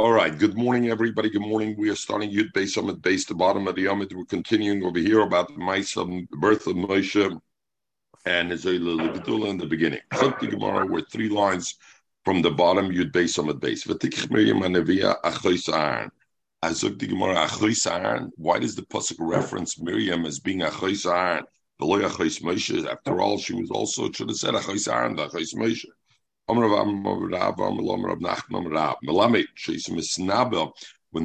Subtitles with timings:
[0.00, 0.36] All right.
[0.38, 1.28] Good morning, everybody.
[1.28, 1.74] Good morning.
[1.76, 4.14] We are starting Yud Beis Summit base, the bottom of the Yomit.
[4.14, 5.62] We're continuing over here about the
[6.00, 7.38] of the birth of Moshe
[8.24, 10.00] and his Gedula in the beginning.
[10.14, 11.74] Chukti Gemara were three lines
[12.24, 13.86] from the bottom Yud Beis Summit base.
[14.30, 16.10] Miriam Anavia Achois.
[16.64, 18.30] Azukti Gemara.
[18.36, 21.44] Why does the pasuk reference Miriam as being Achois Aaron?
[21.78, 22.86] The Moshe.
[22.86, 25.84] After all, she was also should have said Achois Aaron, Achois Moshe.
[26.50, 26.58] When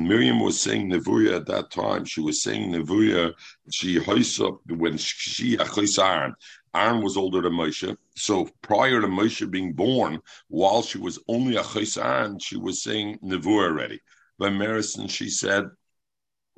[0.08, 3.34] Miriam was saying Nevuya at that time, she was saying Nevuya,
[3.72, 5.58] she hoists up when she
[5.98, 6.36] Aaron.
[6.76, 7.98] Aaron was older than Moshe.
[8.16, 11.64] So prior to Moshe being born, while she was only a
[11.98, 14.02] Aaron, she was saying Nevuah already.
[14.38, 15.72] By Marison, she said,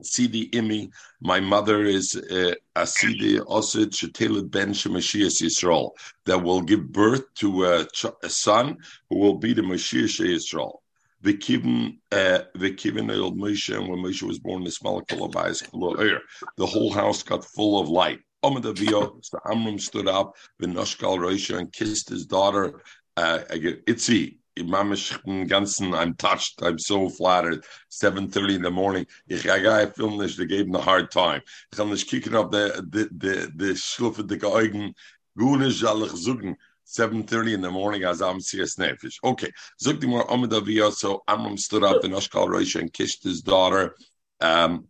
[0.02, 5.92] Sidi Imi, my mother is uh, Sidi Osid Shetela Ben Shemashiach Yisrael,
[6.26, 7.88] that will give birth to a,
[8.24, 8.78] a, son
[9.10, 10.80] who will be the Mashiach Yisrael.
[11.24, 16.22] V'kivin uh, el Moshe, and when Moshe was born, the
[16.58, 18.20] the whole house got full of light.
[18.44, 22.82] So Amram stood up, V'noshkal Rosha, and kissed his daughter,
[23.18, 26.62] uh, Itzi, ganzen, I'm touched.
[26.62, 27.64] I'm so flattered.
[27.92, 29.06] 7.30 in the morning.
[29.28, 31.42] Ich gehe film nicht, they gave him a hard time.
[31.72, 34.94] Ich kann nicht kicken auf the the the the schlufe de Augen.
[35.38, 36.56] Gune soll ich suchen.
[36.88, 39.20] 7.30 in the morning as I'm CS Nefesh.
[39.24, 39.52] Okay.
[39.80, 40.54] Zug die more Amid
[40.94, 43.96] so Amram stood up in Ashkal Rosh and kissed his daughter,
[44.40, 44.88] um,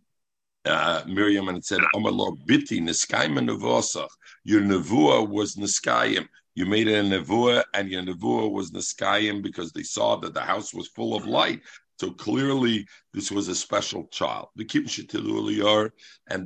[0.64, 4.08] uh, Miriam, and it said, Amar Biti, Niskayim Nevosach.
[4.44, 6.28] Your Nevuah was Niskayim.
[6.58, 10.40] You made it a nevuah, and your nevuah was niskayim because they saw that the
[10.40, 11.60] house was full of light.
[12.00, 14.48] So clearly, this was a special child.
[14.56, 14.66] And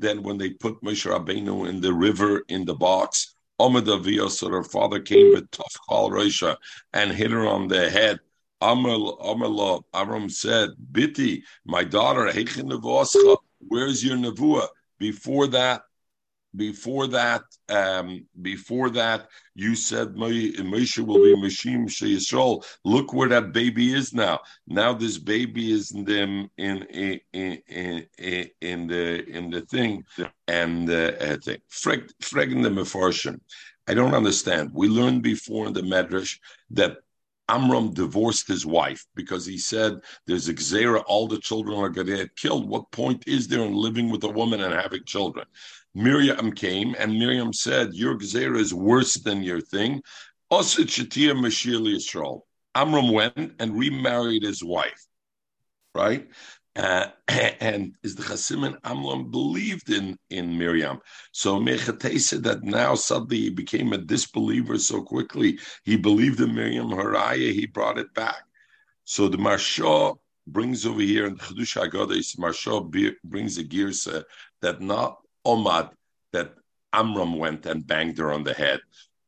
[0.03, 4.65] then when they put Moshe Rabbeinu in the river in the box, Omid so her
[4.65, 6.59] father came with Tafchal Rosha
[6.93, 8.21] and hit her on the head.
[8.61, 9.15] Amr
[9.95, 12.31] Amram said, Biti, my daughter,
[13.67, 14.69] where's your nevuah?
[14.99, 15.85] Before that,
[16.55, 22.65] before that, um, before that, you said Moshe will be Mashim Yisrael.
[22.84, 24.41] Look where that baby is now.
[24.66, 28.06] Now this baby is in the in in in,
[28.60, 30.04] in, the in the thing
[30.47, 31.59] and uh, thing.
[31.71, 33.41] Fregen the Mefarshim.
[33.88, 34.71] I don't understand.
[34.75, 36.38] We learned before in the Medrash
[36.71, 36.98] that
[37.48, 42.06] Amram divorced his wife because he said there's a gzera, all the children are going
[42.06, 42.69] to get killed.
[42.69, 45.47] What point is there in living with a woman and having children?
[45.94, 50.03] Miriam came and Miriam said, Your Gezerah is worse than your thing.
[50.50, 52.42] Mashir Yisrael.
[52.75, 55.06] Amram went and remarried his wife,
[55.94, 56.28] right?
[56.75, 61.00] Uh, and is the Chasim and Amram believed in in Miriam.
[61.32, 65.59] So Mechate said that now suddenly he became a disbeliever so quickly.
[65.84, 68.42] He believed in Miriam Haraya, he brought it back.
[69.04, 70.16] So the Marsha
[70.47, 74.24] brings over here in Chedush Haggadah, Marsha brings a girsa
[74.62, 75.91] that not Omad
[76.32, 76.54] that
[76.92, 78.80] Amram went and banged her on the head.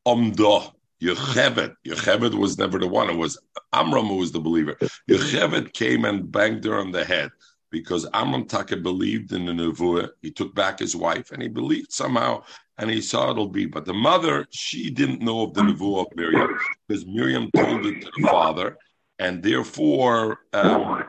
[0.07, 0.71] Omdo,
[1.01, 1.75] Yocheved.
[1.85, 3.09] Yocheved was never the one.
[3.09, 3.37] It was
[3.73, 4.77] Amram who was the believer.
[5.09, 7.31] Yocheved came and banged her on the head
[7.71, 10.09] because Amram Taka believed in the Nevuah.
[10.21, 12.43] He took back his wife and he believed somehow
[12.77, 13.65] and he saw it'll be.
[13.65, 18.01] But the mother, she didn't know of the Nevuah of Miriam because Miriam told it
[18.01, 18.77] to the father.
[19.17, 21.03] And therefore, um,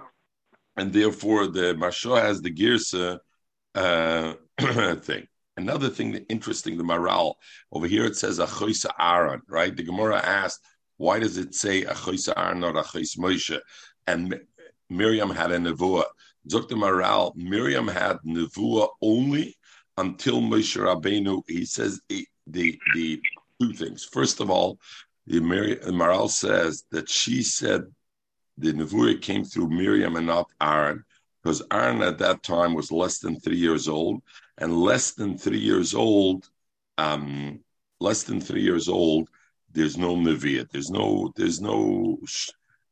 [0.77, 3.19] and therefore the Marsha has the Girsa
[3.77, 4.35] uh,
[4.97, 5.27] thing.
[5.57, 7.37] Another thing that interesting, the morale
[7.73, 9.75] over here it says Achoisa Aaron, right?
[9.75, 10.61] The Gemara asked,
[10.99, 13.59] why does it say Achoisa Aaron not Achois Moshe?
[14.07, 14.39] And
[14.91, 16.05] Miriam had a nevuah.
[16.47, 16.77] Dr.
[16.77, 19.57] Maral, Miriam had nevuah only
[19.97, 21.43] until Moshe Rabbeinu.
[21.49, 23.21] He says the the, the
[23.61, 24.05] two things.
[24.05, 24.79] First of all,
[25.27, 27.83] the Maral says that she said
[28.59, 31.05] the nevuah came through Miriam and not Aaron
[31.47, 34.21] because Aaron at that time was less than three years old,
[34.59, 36.51] and less than three years old,
[36.99, 37.61] um,
[38.01, 39.29] less than three years old,
[39.71, 42.19] there's no neviah, there's no, there's no,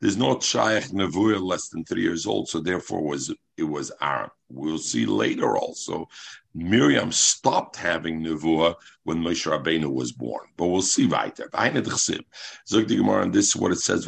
[0.01, 4.31] there's no shaykh nevuah less than three years old, so therefore was it was Aaron.
[4.49, 6.07] We'll see later also.
[6.55, 11.51] Miriam stopped having nevuah when Moshe Rabbeinu was born, but we'll see weiter.
[11.53, 14.07] Zog the Gemara, and this is what it says: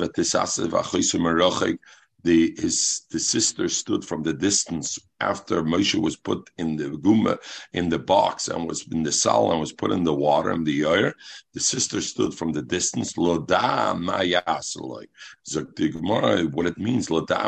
[2.27, 7.39] the his the sister stood from the distance after Moshe was put in the guma
[7.73, 10.67] in the box and was in the sal and was put in the water and
[10.67, 11.15] the air.
[11.55, 13.17] The sister stood from the distance.
[13.17, 15.07] Loda mayasaloi.
[16.53, 17.39] What it means, loda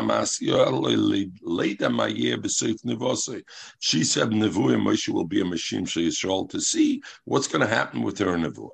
[3.79, 8.01] She said, Nevuah Moshe will be a machine Yisrael to see what's going to happen
[8.01, 8.69] with her Nevuah.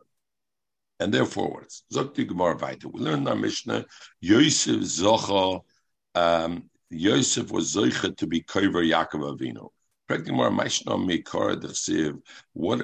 [0.99, 1.81] And therefore, what?
[2.93, 3.85] We learn in our Mishnah,
[4.21, 5.61] Yosef Zocha
[6.15, 9.69] um, Yosef was Zoicha to be Koiver Yaakov Avinu.
[10.07, 10.21] What?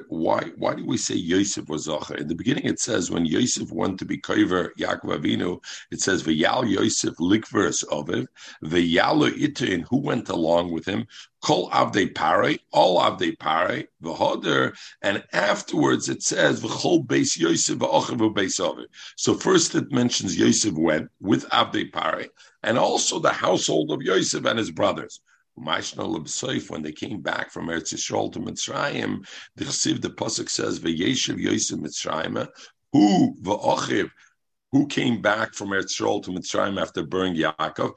[0.07, 0.41] Why?
[0.57, 2.19] Why do we say Yosef was Zocher?
[2.19, 6.23] In the beginning, it says when Yosef went to be Koiver Yaakov Avinu, it says
[6.23, 8.25] V'yal Yosef likvers oviv
[8.63, 11.05] V'yalu itin who went along with him.
[11.43, 18.33] Kol avdei pare, all avdei pare, v'hoder, and afterwards it says v'chol beis Yosef v'ochav
[18.33, 18.87] beis oviv.
[19.15, 22.29] So first it mentions Yosef went with avdei pare,
[22.63, 25.21] and also the household of Yosef and his brothers
[25.55, 31.39] when they came back from Eretz Yisrael to Mitzrayim, the Chesiv, the pasuk says, "V'yeshiv
[31.39, 32.47] Yosef Mitzrayim,
[32.93, 34.09] who v'ochiv."
[34.71, 37.93] Who came back from Eretz Yisrael to Mitzrayim after burning Yaakov?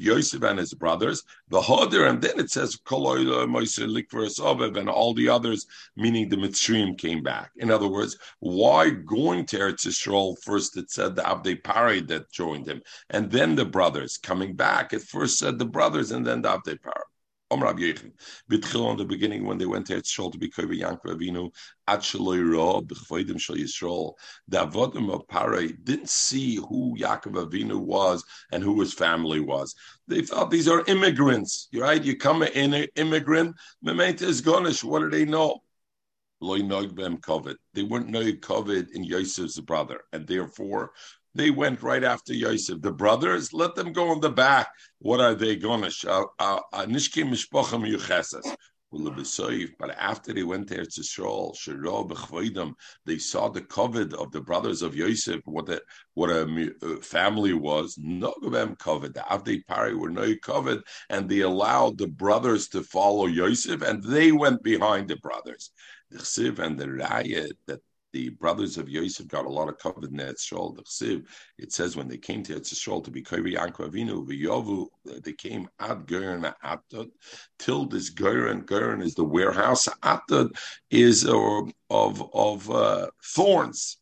[0.00, 4.88] Yosef and his brothers, the Hoder, and then it says Koloila Moise Likvers Aviv and
[4.88, 5.66] all the others,
[5.96, 7.50] meaning the Mitzrayim came back.
[7.56, 10.76] In other words, why going to Eretz Yisrael first?
[10.76, 14.92] It said the Abdei Pari that joined him, and then the brothers coming back.
[14.92, 17.04] It first said the brothers, and then the Abdei Pari.
[17.52, 18.12] Omrab Yechim.
[18.90, 21.52] In the beginning when they went to Yisrael to be Kobe Yankov Avinu,
[21.86, 24.14] Ad Shaloi Ra, B'chvoidim Shal Yisrael,
[24.48, 29.74] the Avodim of Pare didn't see who Yaakov Avinu was and who his family was.
[30.08, 32.02] They thought these are immigrants, right?
[32.02, 35.60] You come in an immigrant, Mementa is Gonish, what do they know?
[36.40, 36.48] They
[37.82, 40.92] weren't no COVID in Yosef's brother, and therefore
[41.34, 42.80] they went right after Yosef.
[42.80, 44.68] The brothers, let them go in the back.
[45.00, 46.26] What are they going to?
[47.78, 48.56] Miyucheses.
[49.78, 52.74] But after they went there to Yisrael,
[53.06, 55.82] they saw the covet of the brothers of Yosef, what a,
[56.14, 57.98] what a uh, family was.
[57.98, 58.32] No
[58.78, 59.14] covet.
[59.14, 64.00] The Avdei Pari were no covet, and they allowed the brothers to follow Yosef, and
[64.04, 65.72] they went behind the brothers.
[66.10, 67.80] The Chsiv and the Rayat that
[68.14, 70.16] the brothers of Yosef got a lot of covered in.
[70.16, 71.24] The
[71.58, 74.86] it says when they came to Etzshol to be Kairi Yankov Avinu, V'yovu,
[75.24, 77.10] they came at Gurn Atad,
[77.58, 80.56] till this Gurn, Gurn is the warehouse, Atad
[80.90, 83.98] is uh, of, of uh, thorns.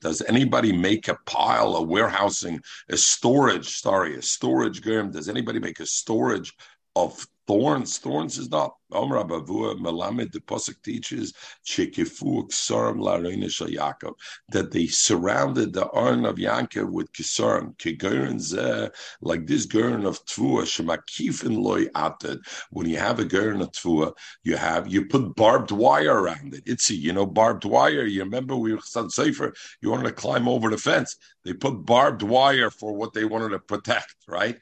[0.00, 2.60] Does anybody make a pile, a warehousing,
[2.90, 4.82] a storage, sorry, a storage?
[4.82, 6.52] Does anybody make a storage
[6.94, 7.98] of thorns.
[7.98, 8.74] Thorns is not.
[8.92, 11.32] Omra Bavua Melamed, the Pasuk teaches,
[11.64, 14.14] Shekifu Ksarim Lareina Shal Yaakov,
[14.50, 18.90] that they surrounded the Arn of Yaakov with Kisarim, Kigerin Zeh,
[19.20, 22.38] like this Gerin of Tvua, Shemakifin Loy Atad.
[22.70, 24.12] When you have a Gerin of Tvua,
[24.44, 26.62] you have, you put barbed wire around it.
[26.64, 28.04] It's, you know, barbed wire.
[28.04, 31.16] You remember we were safer, you wanted to climb over the fence.
[31.44, 34.58] They put barbed wire for what they wanted to protect, right?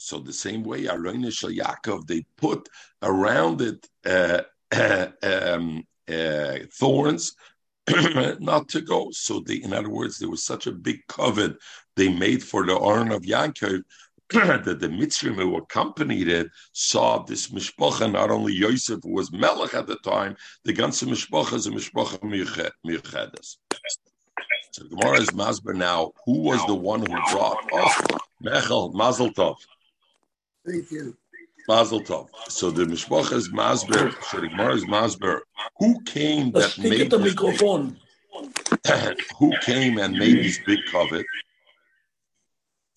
[0.00, 2.68] So the same way, Aroina Shal Yaakov, they put
[3.02, 4.42] around it uh,
[5.22, 7.34] um, uh, thorns
[8.40, 9.10] not to go.
[9.12, 11.56] So they, in other words, there was such a big covet
[11.96, 13.82] they made for the Aron of Yaakov
[14.30, 18.10] that the Mitzrim who accompanied it saw this mishpacha.
[18.10, 22.18] Not only Yosef who was melech at the time, the ganze mishpacha is a mishpacha
[22.20, 23.56] miyuchedes.
[24.72, 26.12] So Gemara is Masber now.
[26.26, 27.58] Who was the one who brought?
[27.72, 29.56] Oh, Mechel, Mazel Tov.
[30.66, 31.16] Thank you.
[31.68, 32.28] Mazel Tov.
[32.48, 35.40] So the Mishpach is Masber, Shadikmar is Masber.
[35.78, 37.96] Who came that made the microphone?
[39.38, 41.24] who came and made this big covet?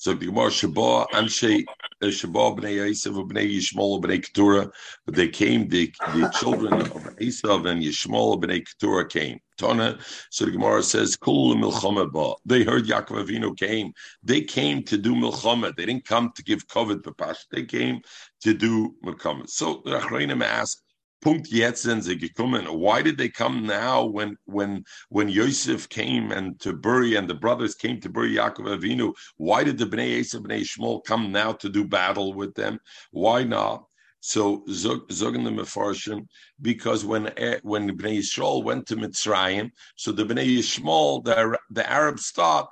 [0.03, 1.63] So the Gemara Shabbat Anshe
[2.01, 4.69] uh, Shabbat bnei Esav bnei Yishmol bnei Keturah,
[5.05, 6.91] but they came the the children of
[7.21, 9.39] Esav and Yishmol bnei Keturah came.
[9.57, 9.97] Tana.
[10.29, 13.93] So the Gemara says, "Kul milchama They heard Yaakov Avinu came.
[14.21, 15.73] They came to do milchama.
[15.73, 17.45] They didn't come to give covet papash.
[17.49, 18.01] They came
[18.41, 19.49] to do milchama.
[19.49, 20.82] So the Achreinim ask,
[21.23, 22.67] Punkt jetzt sind sie gekommen.
[22.67, 27.33] Why did they come now when when when Yosef came and to bury and the
[27.33, 29.13] brothers came to bury Yaakov Avinu?
[29.37, 32.77] Why did the Bnei Esav Bnei Yishmael come now to do battle with them?
[33.11, 33.85] Why not?
[34.19, 36.27] So zogen the mefarshim
[36.61, 41.89] because when eh, when Bnei Yisrael went to Mitzrayim, so the Bnei Yishmael, the the
[41.89, 42.67] Arabs thought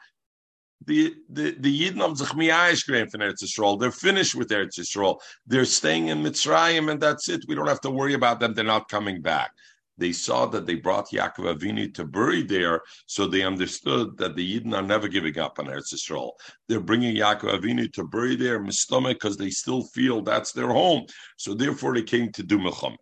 [0.86, 3.80] the the the Yidden of Zechmiyayish from Eretz Yisrael.
[3.80, 5.20] They're finished with Eretz Yisrael.
[5.46, 7.46] They're staying in Mitzrayim, and that's it.
[7.48, 8.54] We don't have to worry about them.
[8.54, 9.52] They're not coming back.
[9.98, 14.60] They saw that they brought Yaakov Avinu to bury there, so they understood that the
[14.60, 16.32] Yidden are never giving up on Eretz Yisrael.
[16.68, 21.06] They're bringing Yaakov Avinu to bury there, Mistomach, because they still feel that's their home.
[21.38, 22.96] So therefore, they came to do Melcham.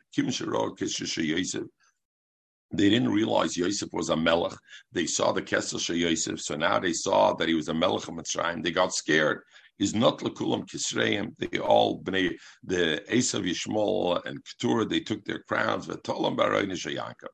[2.71, 4.53] They didn't realize Yosef was a melech.
[4.91, 8.13] They saw the Kesel Yosef, so now they saw that he was a melech of
[8.13, 8.63] Mitzrayim.
[8.63, 9.41] They got scared.
[9.79, 11.33] He's not lekulam kisreim.
[11.39, 14.85] They all bnei the Esav Yishmol and Keturah.
[14.85, 15.87] They took their crowns.
[15.87, 17.29] V'tolam barayin Yaakov.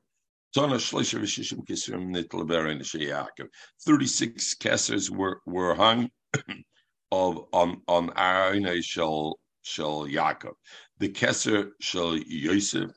[3.84, 6.08] Thirty-six kessers were were hung
[7.10, 10.54] of on on Arina shall shall Yaakov.
[10.98, 12.90] The Kesser shall Yosef,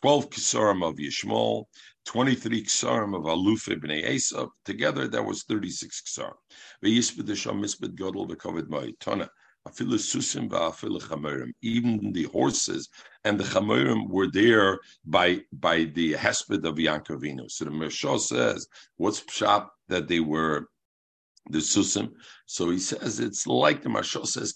[0.00, 1.64] twelve Kesarim of Yishmael,
[2.04, 4.50] twenty-three Kesarim of Aluf ibn Esav.
[4.64, 6.34] Together, that was thirty-six Kesarim.
[6.84, 9.28] Ve'yisped Sham Misped Godel v'Kovid Ma'itana.
[11.62, 12.90] Even the horses
[13.24, 17.50] and the chamerim were there by by the hesped of Yankovino.
[17.50, 18.66] So the Mershah says,
[18.98, 20.68] "What's pshat that they were
[21.50, 22.12] the susim?"
[22.46, 24.54] So he says it's like the Marshal says.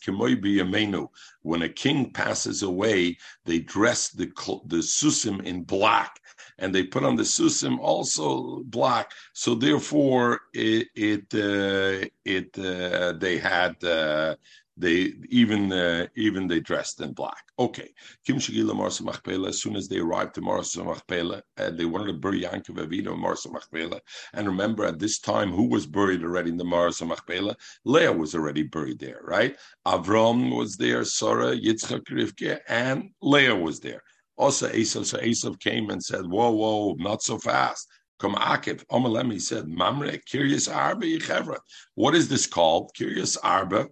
[1.42, 4.26] When a king passes away, they dress the
[4.66, 6.20] the susim in black,
[6.58, 9.12] and they put on the susim also black.
[9.32, 13.82] So therefore, it it uh, it uh, they had.
[13.82, 14.36] Uh,
[14.78, 17.44] they even uh, even they dressed in black.
[17.58, 17.90] Okay,
[18.24, 19.48] Kim Shigila Marsa Machpela.
[19.48, 23.18] As soon as they arrived to Marsa Machpela, and they wanted to bury Yankov Avino
[23.18, 24.00] Marsa Machpela.
[24.34, 27.56] And remember, at this time, who was buried already in the Marsa Machpela?
[27.84, 29.56] Leah was already buried there, right?
[29.86, 34.02] Avram was there, Sarah, Yitzchak, Rivke, and Leah was there.
[34.36, 35.04] Also, Esav.
[35.04, 40.18] So Esav came and said, "Whoa, whoa, not so fast." Come Akiv, Omalemi said, Mamre,
[40.18, 41.56] Kiryas Arba.
[41.94, 42.90] What is this called?
[42.98, 43.86] Kiryas Arba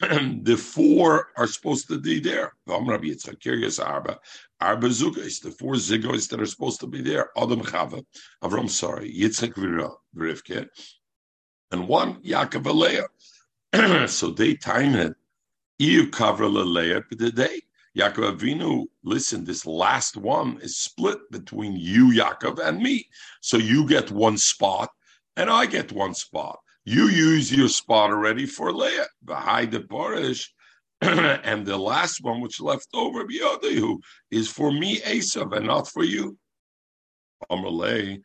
[0.42, 2.52] the four are supposed to be there.
[2.68, 2.88] Arba,
[4.88, 7.30] Zugais, the four zigos that are supposed to be there.
[7.36, 8.04] Adam Chava,
[8.42, 9.54] Avram, sorry, Yitzchak
[10.16, 10.68] Rivke,
[11.70, 12.64] and one Yaakov
[13.72, 14.08] Aleah.
[14.08, 15.14] so they time it.
[15.80, 17.62] Iu Kavra Leah, but they
[17.96, 23.08] Yaakov Avinu, listen, this last one is split between you, Yaakov, and me.
[23.40, 24.90] So you get one spot,
[25.36, 26.59] and I get one spot.
[26.84, 29.06] You use your spot already for Leah.
[29.24, 30.48] Behind the Borish.
[31.02, 33.98] and the last one, which left over, Biodehu,
[34.30, 36.36] is for me, Esav, and not for you.
[37.50, 38.20] Amalei.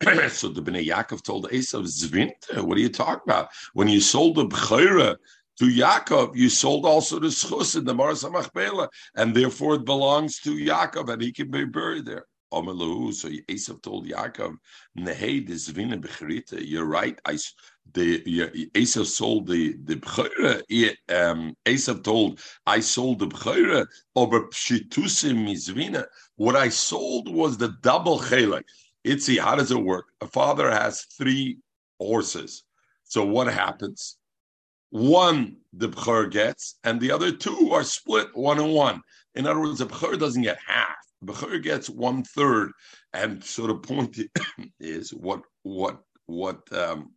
[0.30, 3.48] so the Bnei Yaakov told Esav, Zvinte, what are you talking about?
[3.72, 5.16] When you sold the Bechira
[5.58, 10.38] to Yaakov, you sold also the Schus in the Mars Machpela, and therefore it belongs
[10.40, 12.26] to Yaakov, and he can be buried there.
[12.52, 13.12] Amalahu.
[13.12, 14.56] So Esav told Yaakov,
[14.96, 16.60] Nehei Zvina Bechrita.
[16.64, 17.18] You're right.
[17.24, 17.36] I
[17.94, 20.60] the Esav sold the the bchira.
[21.08, 26.06] Um, Esav told, "I sold the bchira over pshitusim mizvina.
[26.36, 28.64] What I sold was the double chelek.
[29.06, 30.06] Itzi, how does it work?
[30.20, 31.58] A father has three
[31.98, 32.64] horses.
[33.04, 34.18] So what happens?
[34.90, 39.02] One the bchir gets, and the other two are split one and one.
[39.34, 40.96] In other words, the bchir doesn't get half.
[41.22, 42.72] The bchir gets one third.
[43.12, 44.18] And so the point
[44.80, 47.12] is, what what what um,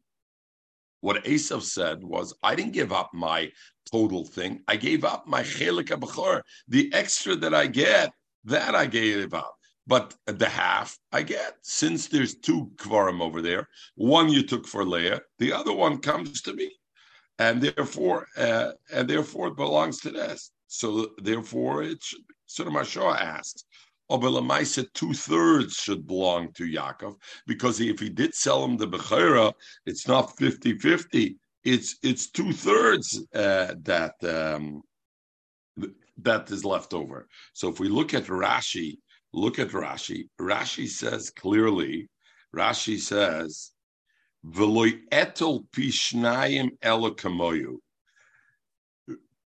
[1.01, 3.51] what Esav said was, I didn't give up my
[3.91, 4.61] total thing.
[4.67, 6.41] I gave up my chelik b'chor.
[6.67, 8.11] The extra that I get,
[8.45, 9.55] that I gave up.
[9.87, 14.85] But the half I get, since there's two kvarim over there, one you took for
[14.85, 16.71] Leah, the other one comes to me,
[17.39, 20.51] and therefore, uh, and therefore it belongs to this.
[20.67, 22.21] So therefore, it should.
[22.45, 23.65] So the Mashah asks,
[24.11, 27.15] Obelamaisa, two thirds should belong to Yaakov
[27.47, 29.53] because if he did sell him the Bechira,
[29.85, 31.37] it's not 50 50.
[31.63, 34.81] It's it's two thirds uh, that um,
[36.17, 37.27] that is left over.
[37.53, 38.97] So if we look at Rashi,
[39.33, 40.27] look at Rashi.
[40.39, 42.09] Rashi says clearly,
[42.55, 43.71] Rashi says.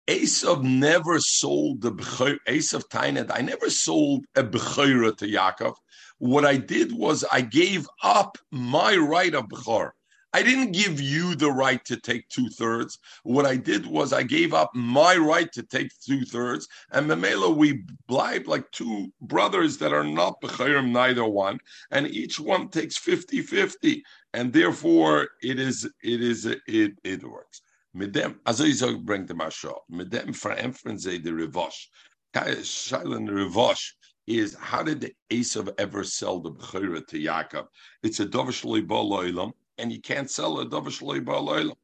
[0.07, 5.75] Esav never sold the Esav Tainet, I never sold a Bechira to Yaakov.
[6.19, 9.91] What I did was I gave up my right of Bechor.
[10.31, 12.99] I didn't give you the right to take two thirds.
[13.23, 16.67] What I did was I gave up my right to take two thirds.
[16.91, 21.59] And Memela, we blind like two brothers that are not Bechirim, neither one.
[21.89, 24.03] And each one takes 50 50.
[24.33, 27.61] And therefore, it is, it is, it, it works.
[27.95, 31.87] Mit dem, also ich sage, bringt der Mascho, mit dem verämpfen sie the Revosh.
[32.35, 33.93] Shailan Revosh
[34.27, 37.67] is, how did the Esav ever sell the Bechira to Yaakov?
[38.03, 41.77] It's a Dovashloi Ba'loilam, and you can't sell a Dovashloi Ba'loilam.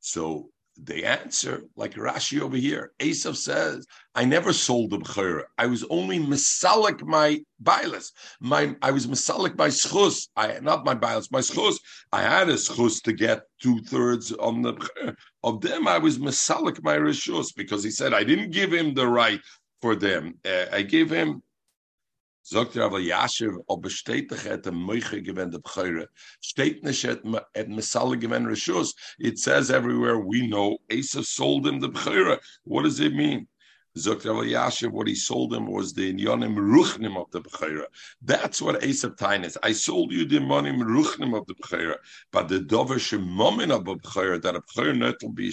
[0.00, 0.48] So
[0.80, 2.92] they answer like Rashi over here.
[2.98, 5.42] Esav says, "I never sold the bchira.
[5.58, 8.12] I was only misalik my bilas.
[8.40, 10.28] My I was misalik my schus.
[10.36, 11.76] I not my bilas, my schus.
[12.12, 15.16] I had a schus to get two thirds on the bchira.
[15.42, 15.86] Of them.
[15.86, 19.40] I was misalik my rishus because he said I didn't give him the right
[19.80, 20.38] for them.
[20.44, 21.42] Uh, I gave him
[22.50, 26.08] Sagt er aber Yashiv, ob bestätigt er der Meuche gewend der Bcheire.
[26.40, 27.20] Steht nicht et,
[27.52, 28.94] et gewend Rishus.
[29.18, 32.38] It says everywhere we know Asa sold him the Bcheire.
[32.64, 33.48] What does it mean?
[34.06, 37.84] Yashiv, what he sold him was the Inyanim Ruchnim of the Bechira.
[38.22, 39.58] That's what Esav Tain is.
[39.62, 41.96] I sold you the Inyanim Ruchnim of the Bechira,
[42.32, 45.52] but the Dover Shemomin of the Bechira, that a Bechira Netel be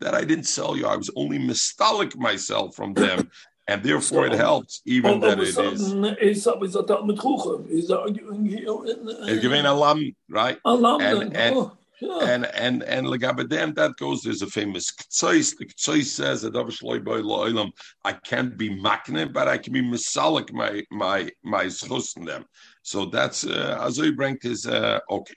[0.00, 0.86] that I didn't sell you.
[0.86, 3.30] I was only mistalik myself from them.
[3.66, 5.56] And therefore, it helps, even that it is.
[5.56, 7.66] Mm, Esav is a Talmud Chuchem.
[7.70, 10.58] Is It's given a lam, right?
[10.66, 11.00] A lam.
[11.00, 11.72] And, and, oh,
[12.04, 12.32] yeah.
[12.32, 14.22] and and and legabedem that goes.
[14.22, 15.56] There's a famous ktsois.
[15.58, 17.72] The ktsois says that.
[18.04, 22.44] I can't be makne, but I can be misalik my my my schus in them.
[22.82, 25.34] So that's uh, bringt is uh, okay.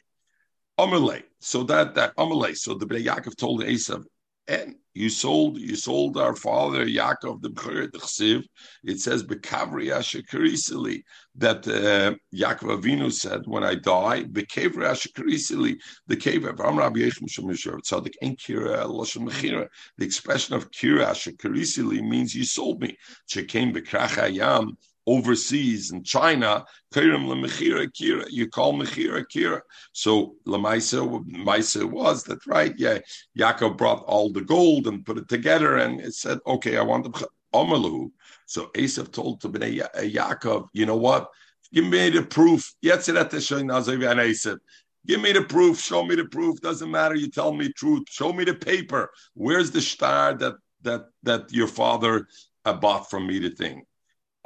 [0.79, 1.23] Amalei.
[1.39, 2.55] So that that Amalei.
[2.55, 4.03] So the Bnei Yaakov told Esav,
[4.47, 8.43] and you sold you sold our father Yaakov the Chsiv.
[8.83, 11.03] It says Bekavri Ashakarisili
[11.35, 15.75] that uh, Yaakov Avinu said, "When I die, Bekavri Ashakarisili."
[16.07, 19.67] The cave of Amr Yechim Shemishar Tzadik Ein Kira Loshem Mechira.
[19.97, 22.97] The expression of Kira Ashakarisili means you sold me.
[23.29, 24.77] Shekem Bekrachayam
[25.07, 29.61] overseas in China, you call Mechira Kira.
[29.93, 32.73] So Lamaisa Maisa was that right?
[32.77, 32.99] Yeah,
[33.37, 37.05] Yaakov brought all the gold and put it together, and it said, okay, I want
[37.05, 38.11] the Amalu.
[38.45, 41.29] So Esav told to Bnei Ya- Yaakov, you know what?
[41.73, 42.73] Give me the proof.
[42.81, 43.07] Give
[45.21, 45.79] me the proof.
[45.79, 46.59] Show me the proof.
[46.61, 47.15] Doesn't matter.
[47.15, 48.03] You tell me truth.
[48.09, 49.09] Show me the paper.
[49.33, 52.27] Where's the star that that that your father
[52.65, 53.39] uh, bought from me?
[53.39, 53.83] The thing.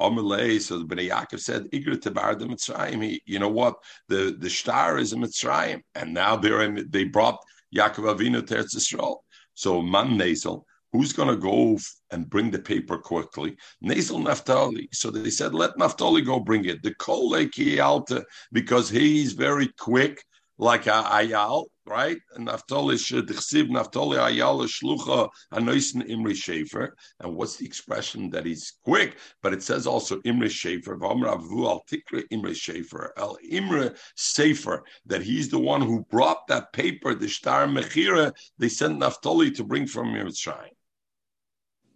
[0.08, 3.02] Amalei, so Bnei Yaakov said, Igra Tabar the Mitzrayim.
[3.04, 3.74] He- You know what?
[4.08, 6.74] The the star is a Mitzrayim, and now they're in.
[6.90, 7.38] They brought
[7.76, 9.16] Yaakov Avinu to Eretz Yisrael.
[9.54, 11.78] So Man Nazel, who's going to go
[12.10, 13.56] and bring the paper quickly?
[13.82, 14.88] Nazel Naftali.
[14.92, 16.82] So they said, let Naftali go bring it.
[16.82, 20.22] The Kole Kiyalta, because he's very quick,
[20.58, 22.18] like a Ayal, right?
[22.34, 26.90] And Naftali should Chsiv Naftali Ayal Shlucha Anoisen Imri Shefer.
[27.20, 29.16] And what's the expression that he's quick?
[29.42, 34.84] But it says also Imre Shefer, V'amar Avu al Tikre Imre Shefer, El Imre Sefer,
[35.06, 39.64] that he's the one who brought that paper, the Shtar Mechira, they sent Naftali to
[39.64, 40.70] bring from Mitzrayim.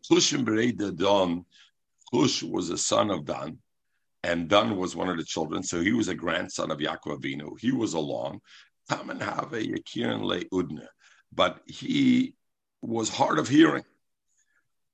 [0.08, 1.44] Chushim Bereida Dan,
[2.12, 3.58] Chush was a son of Dan,
[4.26, 7.58] and Dan was one of the children, so he was a grandson of Yaakov Avinu.
[7.60, 8.40] He was along.
[8.90, 10.86] Taman Have Yakirin Le Udna,
[11.32, 12.34] but he
[12.82, 13.84] was hard of hearing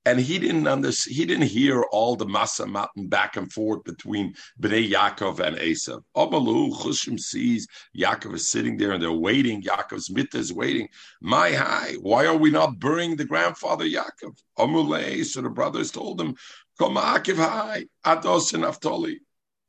[0.05, 1.17] and he didn't understand.
[1.17, 6.03] He didn't hear all the masa matin back and forth between Bnei Yaakov and Esav.
[6.17, 9.63] Amalu Chushim sees Yaakov is sitting there and they're waiting.
[9.63, 10.89] Yaakov's mitzvah is waiting.
[11.21, 14.37] My high, why are we not burying the grandfather Yaakov?
[14.59, 19.21] Amule, so the brothers told him, "Come Akiv high, Ados and Naphtali."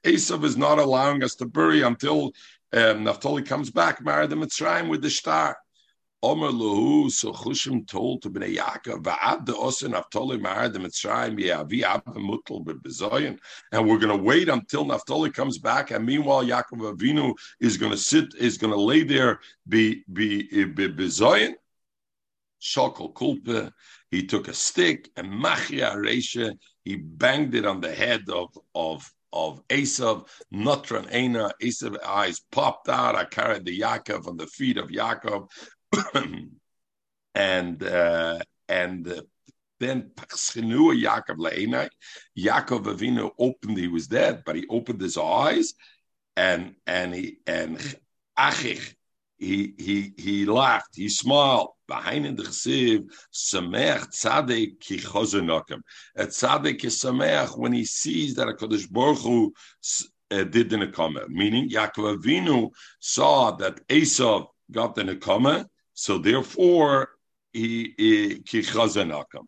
[0.04, 2.34] Esav is not allowing us to bury until
[2.74, 3.06] um,
[3.46, 5.58] comes back, marry the Mitzrayim with the star.
[6.24, 11.38] Omer Lahu, so Chushim told to Bnei Yaakov, Va'ad the Osin Naftali Mahar the Mitzrayim
[11.38, 13.38] Yehavi Abba Mutal Bebezoyin,
[13.74, 17.92] and we're going to wait until Naftali comes back, and meanwhile Yaakov Avinu is going
[17.92, 21.56] to sit, is going to lay there, be be be bezoyin.
[22.62, 23.74] Shokol Kulpe,
[24.10, 29.12] he took a stick and Machia Reisha, he banged it on the head of of
[29.32, 33.16] of Esav, Notran Ena, Esav eyes popped out.
[33.16, 35.50] I carried the Yaakov on the feet of Yaakov.
[37.36, 39.22] and uh, and uh,
[39.80, 41.90] then Paschenua Yaakov Leinai,
[42.38, 43.78] Yaakov Avinu opened.
[43.78, 45.74] He was dead, but he opened his eyes,
[46.38, 47.78] and and he and
[48.38, 48.94] Achich,
[49.44, 50.96] he he he laughed.
[50.96, 51.70] He smiled.
[51.86, 53.04] Behind in the chesiv,
[53.34, 55.82] Sameach Tzaddik ki chozonokim.
[56.16, 59.54] A is Sameach when he sees that a Kodesh Baruch Hu
[60.32, 61.28] uh, did the nekama.
[61.28, 67.10] Meaning Yaakov Avinu saw that Esav got the nekama, so therefore
[67.52, 67.90] he
[68.46, 69.46] ki chozonokim.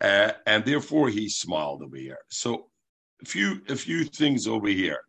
[0.00, 2.18] Uh, and therefore he smiled over here.
[2.28, 2.68] So
[3.22, 5.00] a few a few things over here.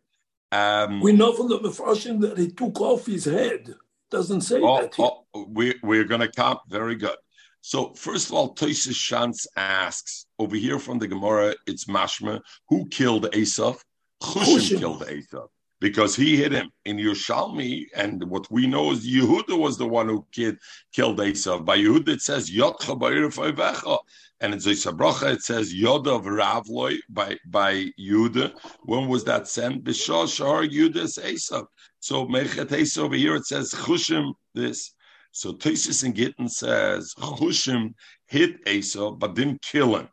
[0.50, 3.74] Um, We know from the Mepharshim that he took off his head.
[4.10, 4.94] Doesn't say oh, that.
[4.94, 5.08] here.
[5.34, 6.60] oh, we, we're going to count.
[6.68, 7.16] Very good.
[7.60, 12.88] So first of all, Tosis Shantz asks over here from the Gemara, it's Mashma, who
[12.88, 13.80] killed Esav?
[14.22, 15.48] Chushim killed Esav
[15.80, 20.08] because he hit him in Yerushalmi, and what we know is Yehuda was the one
[20.08, 20.58] who kid,
[20.92, 21.64] killed Esav.
[21.64, 23.98] By Yehuda it says Yotcha Ba'ir Fa'vecha,
[24.40, 28.52] and in Zoysabracha it says Yodav Ravloi by by Yehuda.
[28.82, 29.84] When was that sent?
[29.84, 31.66] Bishah Shahar Yehuda's Esav.
[32.00, 34.94] So Mechet Esav over here it says Chushim this.
[35.32, 37.94] So Tosis and Gittin says Chushim
[38.26, 40.08] hit Esav but didn't kill him.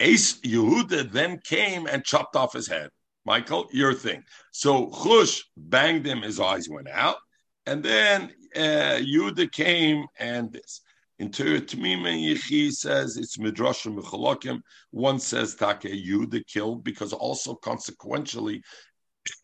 [0.00, 2.90] Ace Yehuda then came and chopped off his head.
[3.28, 4.24] Michael, your thing.
[4.52, 7.16] So Chush banged him, his eyes went out,
[7.66, 10.80] and then uh, Yehuda came and this.
[11.18, 14.62] In Tamima Yechi says it's Midrashim Mechalokim.
[14.92, 18.62] One says Take Yehuda killed because also consequentially,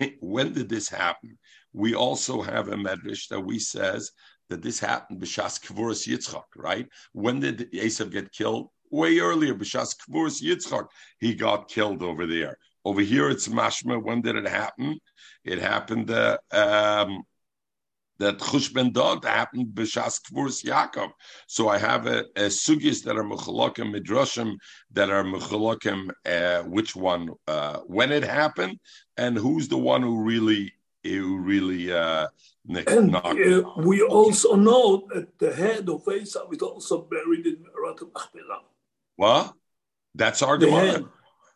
[0.21, 1.39] when did this happen?
[1.75, 4.13] We also have a medrash that we says
[4.49, 6.89] that this happened b'shas kvuras Yitzchak, right?
[7.13, 8.71] When did Esav get killed?
[8.91, 10.87] Way earlier, b'shas kvuras Yitzchak,
[11.19, 12.57] he got killed over there.
[12.85, 14.03] Over here, it's mashma.
[14.03, 14.99] When did it happen?
[15.45, 16.11] It happened.
[16.11, 17.23] Uh, um,
[18.19, 21.11] that Chush ben Dod happened b'shas kvuras Yaakov.
[21.49, 24.57] So I have a, a sugis that are mechalokim midrashim
[24.93, 26.11] that are mechalokim.
[26.25, 27.31] Uh, which one?
[27.47, 28.79] Uh, when it happened,
[29.17, 32.29] and who's the one who really who really uh,
[32.67, 33.35] and uh,
[33.77, 38.63] we also know that the head of Esav is also buried in Merat Machpelah.
[39.17, 39.53] What?
[40.15, 41.05] That's our Gemara.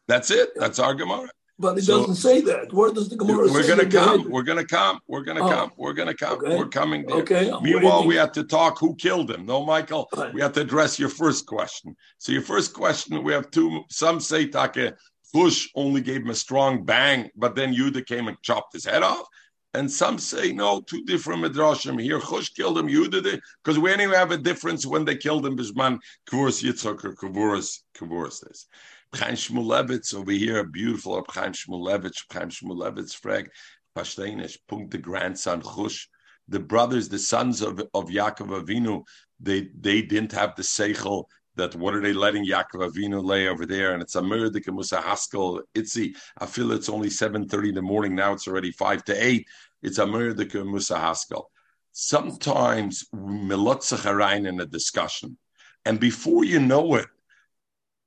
[0.08, 0.50] That's it.
[0.56, 1.28] That's our Gemara.
[1.60, 2.72] But it so, doesn't say that.
[2.72, 4.30] Where does the Gemara we're gonna come.
[4.30, 5.00] We're gonna come.
[5.08, 5.50] We're gonna oh.
[5.50, 5.72] come.
[5.76, 6.38] We're gonna come.
[6.38, 6.56] Okay.
[6.56, 7.16] We're coming there.
[7.16, 7.52] Okay.
[7.60, 9.44] Meanwhile, we have to talk who killed him.
[9.44, 10.08] No, Michael.
[10.16, 10.32] Right.
[10.32, 11.96] We have to address your first question.
[12.18, 13.82] So your first question, we have two.
[13.90, 14.94] Some say Take
[15.34, 19.02] Chush only gave him a strong bang, but then Yuda came and chopped his head
[19.02, 19.26] off.
[19.74, 22.00] And some say no, two different midrashim.
[22.00, 25.16] Here, Chush killed him, you did it, because we anyway have a difference when they
[25.16, 25.56] killed him.
[25.56, 25.98] Bisman
[26.30, 28.66] Kvuras Yitzchak or Kvuras Kvuras this.
[29.14, 33.50] Chaim Shmulevitz over here, beautiful Chaim Shmulevitz, Chaim Shmulevitz frag,
[33.96, 36.06] Pashteinish, Punkt the grandson Chush.
[36.48, 39.02] The brothers, the sons of, of Yaakov Avinu,
[39.40, 41.24] they they didn't have the seichel
[41.56, 43.92] that what are they letting Yaakov Avinu lay over there?
[43.92, 45.60] And it's a murdik Musa Haskell.
[45.74, 46.16] Itzi.
[46.38, 48.14] I feel it's only 7:30 in the morning.
[48.14, 49.46] Now it's already five to eight.
[49.82, 51.50] It's a murdik Musa Haskell.
[51.92, 55.36] Sometimes milotzach in a discussion,
[55.84, 57.06] and before you know it,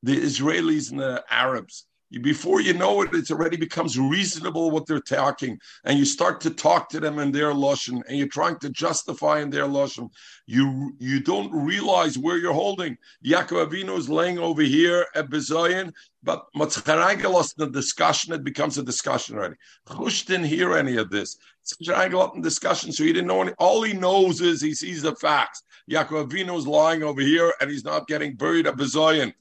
[0.03, 1.85] the Israelis and the Arabs
[2.19, 6.49] before you know it, it already becomes reasonable what they're talking, and you start to
[6.49, 10.09] talk to them in their lashon, and you're trying to justify in their lashon.
[10.45, 12.97] You you don't realize where you're holding.
[13.25, 18.33] Yaakov Avinu is laying over here at Bezayin, but Matzcharanga lost in the discussion.
[18.33, 19.55] It becomes a discussion already.
[19.87, 21.37] Chush didn't hear any of this.
[21.65, 23.53] Matzcharanga lost in discussion, so he didn't know any.
[23.53, 25.63] All he knows is he sees the facts.
[25.89, 29.33] Yaakov Avinu is lying over here, and he's not getting buried at Bezayin.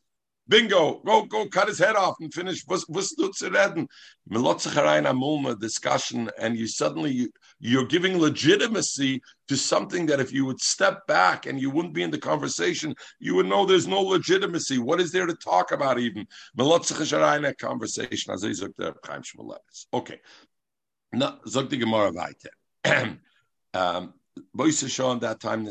[0.50, 3.86] Bingo, go go cut his head off and finish Vuslutzereden.
[5.12, 10.60] Mulma discussion, and you suddenly you, you're giving legitimacy to something that if you would
[10.60, 14.78] step back and you wouldn't be in the conversation, you would know there's no legitimacy.
[14.78, 16.26] What is there to talk about even?
[17.58, 18.34] conversation.
[19.94, 20.18] Okay.
[23.72, 24.14] Um,
[25.20, 25.64] that time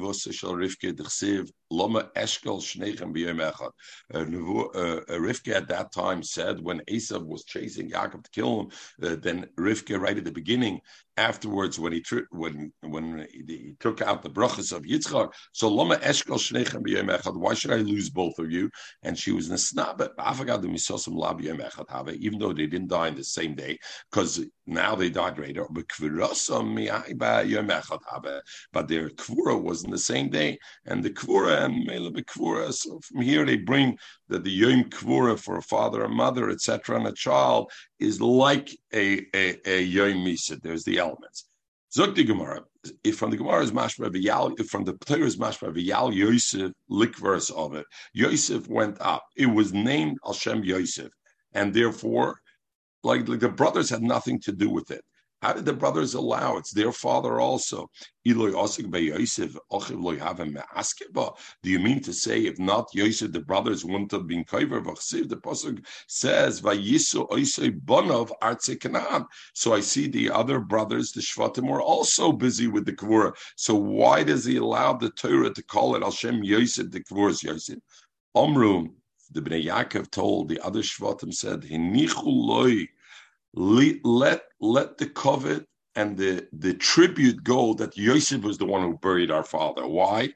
[0.00, 0.54] was shall
[0.96, 1.04] the
[1.72, 3.52] Loma Eshkel Shnechem B'Yom uh,
[4.14, 8.68] uh, uh, Rivka at that time said when Esav was chasing Yaakov to kill him,
[9.02, 10.80] uh, then Rivka right at the beginning,
[11.16, 15.68] afterwards when he tr- when when he, he, took out the brachas of Yitzchak, so
[15.68, 18.70] Loma Eshkel Shnechem B'Yom Why should I lose both of you?
[19.02, 23.16] And she was Nesnabe Afagad Misosim La B'Yom Echad even though they didn't die in
[23.16, 23.78] the same day,
[24.10, 25.66] because now they died later.
[25.70, 25.86] But
[28.88, 32.72] their kvura was in the same day, and the kvura Mela Bekvura.
[32.72, 33.98] So from here they bring
[34.28, 38.70] that the Yom Kvura for a father, a mother, etc., and a child is like
[38.92, 40.60] a, a, a Yom Misa.
[40.60, 41.46] There's the elements.
[41.92, 42.62] Zog the Gemara.
[43.04, 47.50] If from the Gemara is mashma v'yal, from the Torah is mashma v'yal Yosef likvers
[47.50, 47.86] of it.
[48.14, 49.24] Yosef went up.
[49.36, 51.10] It was named Hashem Yosef,
[51.52, 52.40] and therefore,
[53.04, 55.04] like, like the brothers had nothing to do with it.
[55.42, 56.56] How did the brothers allow?
[56.56, 57.90] It's their father also.
[58.24, 58.36] Do you
[61.80, 64.80] mean to say if not Yosef, the brothers wouldn't have been kover?
[64.84, 67.26] The pasuk says Vayisu
[67.80, 72.92] Bonov Artse So I see the other brothers, the Shvatim, were also busy with the
[72.92, 73.34] Kvura.
[73.56, 77.80] So why does he allow the Torah to call it Hashem Yosef, the Kvura's Yosef?
[78.36, 78.94] Omru,
[79.32, 82.86] the Bnei Yaakov told the other Shvatim said, Hinichu loy
[83.54, 88.96] let let the covet and the, the tribute go that Yosef was the one who
[88.98, 89.86] buried our father.
[89.86, 90.32] Why?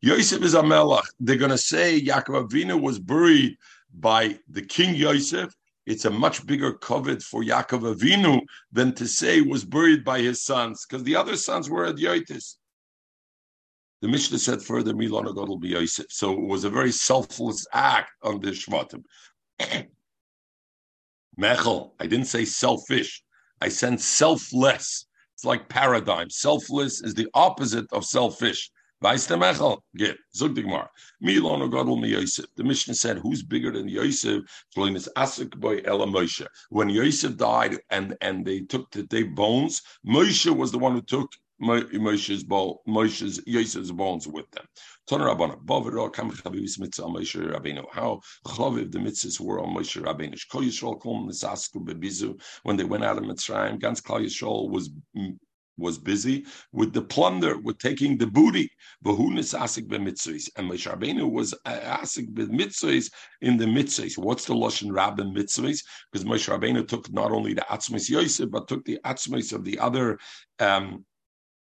[0.00, 1.04] Yosef is a melech.
[1.18, 3.56] They're going to say Yaakov Avinu was buried
[3.98, 5.52] by the king Yosef.
[5.86, 8.40] It's a much bigger covet for Yaakov Avinu
[8.72, 12.56] than to say was buried by his sons, because the other sons were at Yotis.
[14.02, 16.06] The Mishnah said further, Milana God will be Yosef.
[16.10, 19.02] So it was a very selfless act on the Shvatim.
[21.38, 23.22] Mechel, I didn't say selfish.
[23.60, 25.06] I said selfless.
[25.34, 26.30] It's like paradigm.
[26.30, 28.70] Selfless is the opposite of selfish.
[29.02, 29.80] Weißt du, Mechel?
[29.96, 30.16] Get.
[30.34, 30.88] Zog digmar.
[31.22, 32.46] Milon or Godel mi Yosef.
[32.56, 34.44] The Mishnah said, who's bigger than Yosef?
[34.76, 36.46] It's Asik boy Ella Moshe.
[36.70, 41.02] When Yosef died and, and they took the, their bones, Moshe was the one who
[41.02, 41.30] took
[41.64, 44.64] Moshe's ball, Moshe's Yosef's bones with them.
[45.08, 47.84] Toner Mitzvah Moshe Rabbeinu.
[47.92, 50.38] How Chaviv the mitzvahs were on Moshe Rabbeinu.
[50.50, 53.80] Kol Yisrael Kom Nisasku Bebizu when they went out of Mitzrayim.
[53.80, 54.90] Gans Klal Yisrael was
[55.76, 58.70] was busy with the plunder, with taking the booty.
[59.04, 64.16] Asik and Moshe Rabbeinu was asik b'mitzvahs in the mitzvahs.
[64.16, 65.82] What's the lashon rabbin mitzvahs?
[66.12, 69.78] Because Moshe Rabbeinu took not only the atzmis Yosef, but took the atzmis of the
[69.78, 70.18] other
[70.60, 71.04] um,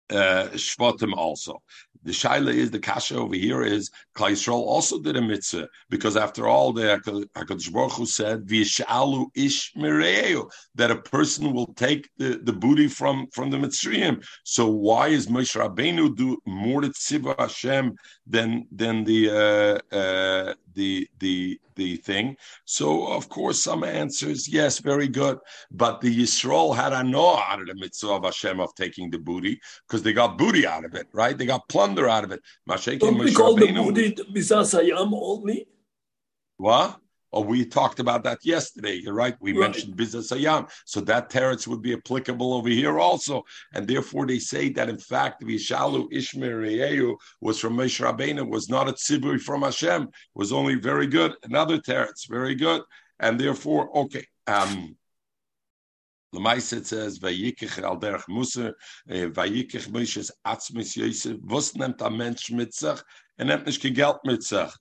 [0.10, 1.62] uh, Shvatim also.
[2.04, 6.48] The shaila is the kasha over here is Klal also did a mitzvah because after
[6.48, 7.02] all the
[7.36, 12.88] Hakadosh Baruch Hu said v'yishalu ish mireu that a person will take the, the booty
[12.88, 14.26] from from the Mitzrayim.
[14.46, 21.08] So why is Moshe Rabbeinu do more tzivah Hashem than than the uh, uh, the
[21.20, 22.38] the the thing.
[22.66, 25.40] So of course, some answers yes, very good.
[25.72, 29.20] But the Yisrael had a no out of the mitzvah of Hashem of taking the
[29.20, 31.38] booty because they got booty out of it, right?
[31.38, 32.42] They got plunder out of it.
[32.68, 35.68] Don't we call the booty Bizasayam only?
[36.58, 37.00] What?
[37.34, 39.04] Oh, we talked about that yesterday.
[39.06, 39.36] Right.
[39.42, 39.72] We right.
[39.72, 44.40] mentioned business ayam, so that teretz would be applicable over here also, and therefore they
[44.40, 49.63] say that in fact Vishalu Ishmael was from Moshe Rabbeinu, was not a tzibur from
[49.63, 51.34] Hashem, was only very good.
[51.44, 52.82] Another teretz, very good,
[53.20, 54.26] and therefore okay.
[54.48, 54.96] Um,
[56.34, 58.74] the Meiset says, "Vayikich al derech Musa,
[59.10, 61.38] eh, vayikich Moshe's atzmis Yosef.
[61.44, 63.02] Was nimmt a Mensch mit sich?
[63.38, 64.72] Er nimmt nicht Geld mit sich.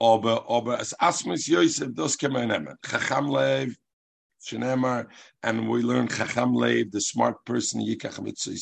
[0.00, 3.74] Aber aber as asmus yosef das kann man nehmen chacham lev
[4.40, 5.06] shnemar
[5.42, 8.18] and we learn chacham lev the smart person yikach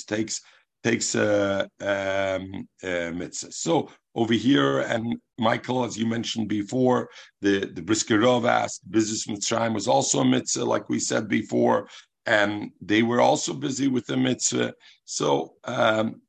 [0.06, 0.40] takes
[0.82, 7.08] takes a um, uh, mitzvah so over here and Michael as you mentioned before
[7.42, 11.88] the the Briskerov asked business mitzrayim was also a mitzvah like we said before
[12.26, 14.74] and they were also busy with the mitzvah.
[15.04, 16.20] So um,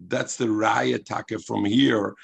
[0.00, 2.14] that's the raya taka from here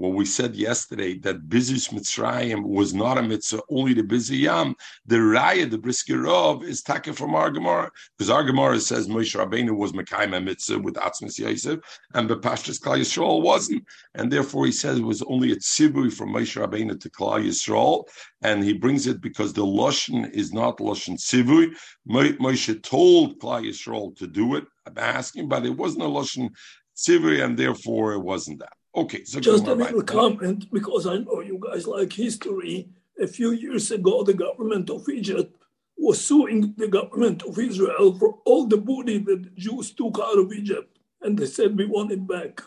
[0.00, 4.74] what we said yesterday that Bizish Mitzrayim was not a mitzvah, only the Biziyam.
[5.04, 9.76] The Raya, the Briskirov, is taken from our Gemara because our Gemara says Moshe Rabbeinu
[9.76, 11.80] was Mekayim mitzvah with Atzmis Yosef,
[12.14, 13.84] and the Pashtas Klal Yisrael wasn't,
[14.14, 18.04] and therefore he says it was only a tzibui from Moshe Rabbeinu to Klal Yisrael,
[18.40, 21.76] and he brings it because the lashon is not lashon tzibui.
[22.08, 24.64] Moshe told Klal Yisrael to do it.
[24.86, 26.48] I'm asking, but it wasn't a lashon
[26.96, 28.72] tzibui, and therefore it wasn't that.
[28.94, 30.06] Okay, so just a little right.
[30.06, 32.88] comment because I know you guys like history.
[33.20, 35.54] A few years ago, the government of Egypt
[35.96, 40.38] was suing the government of Israel for all the booty that the Jews took out
[40.38, 42.62] of Egypt, and they said we want it back.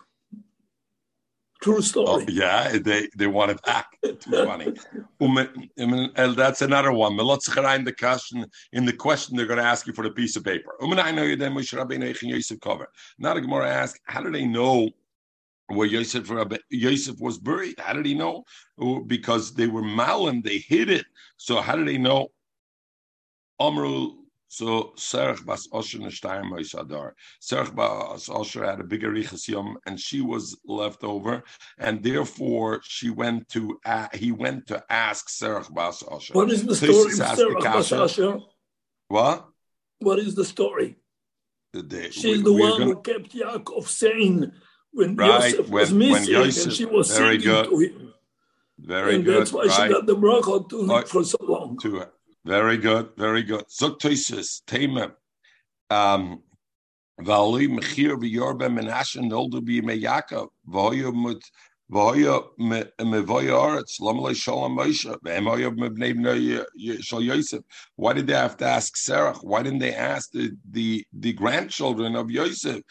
[1.64, 2.26] True story.
[2.28, 3.88] Oh, yeah, they, they want it back.
[4.04, 4.74] Too funny.
[5.22, 7.14] um, that's another one.
[7.14, 7.18] In
[7.86, 8.46] the question.
[8.74, 10.76] In the question, they're going to ask you for the piece of paper.
[10.82, 11.54] Umm, I know you then.
[11.54, 14.90] Not a Gemara ask, how do they know
[15.67, 16.30] where Yosef,
[16.69, 17.80] Yosef was buried.
[17.80, 18.43] How did he know?
[18.80, 21.06] Oh, because they were malim, they hid it.
[21.38, 22.30] So how did they know?
[23.60, 24.23] Amru,
[24.54, 27.13] so Serach bas Osher Neshtayim Moisadar.
[27.41, 29.12] Serach bas Osher had a bigger
[29.47, 31.43] yom, and she was left over,
[31.80, 36.36] and therefore she went to uh, he went to ask Serach bas Osher.
[36.36, 38.41] What is the story of Serach bas Osher?
[39.08, 39.47] What?
[39.99, 40.97] What is the story?
[41.71, 42.86] The, She's we, the one gonna...
[42.86, 44.52] who kept Yaakov saying
[44.93, 45.51] when right.
[45.51, 47.69] Yosef was missing Yosef, and she was very good.
[47.69, 48.13] to him.
[48.79, 49.41] Very and good.
[49.41, 49.88] That's why right.
[49.88, 51.77] she got the bracha to oh, for so long.
[51.79, 52.06] To
[52.45, 53.65] Very good, very good.
[53.67, 55.13] Zuktoisis, Tema.
[55.89, 56.41] Um,
[57.19, 61.43] Vali Mechir v'yorba menashe noldu b'yimei Yaakov v'hoyu mut
[61.91, 67.62] v'hoyu mevoyu aretz lamalei shalom Moshe v'hemoyu mebnei b'nei Yosef.
[67.95, 69.36] Why did they have to ask Sarah?
[69.36, 72.82] Why didn't they ask the the, the grandchildren of Yosef?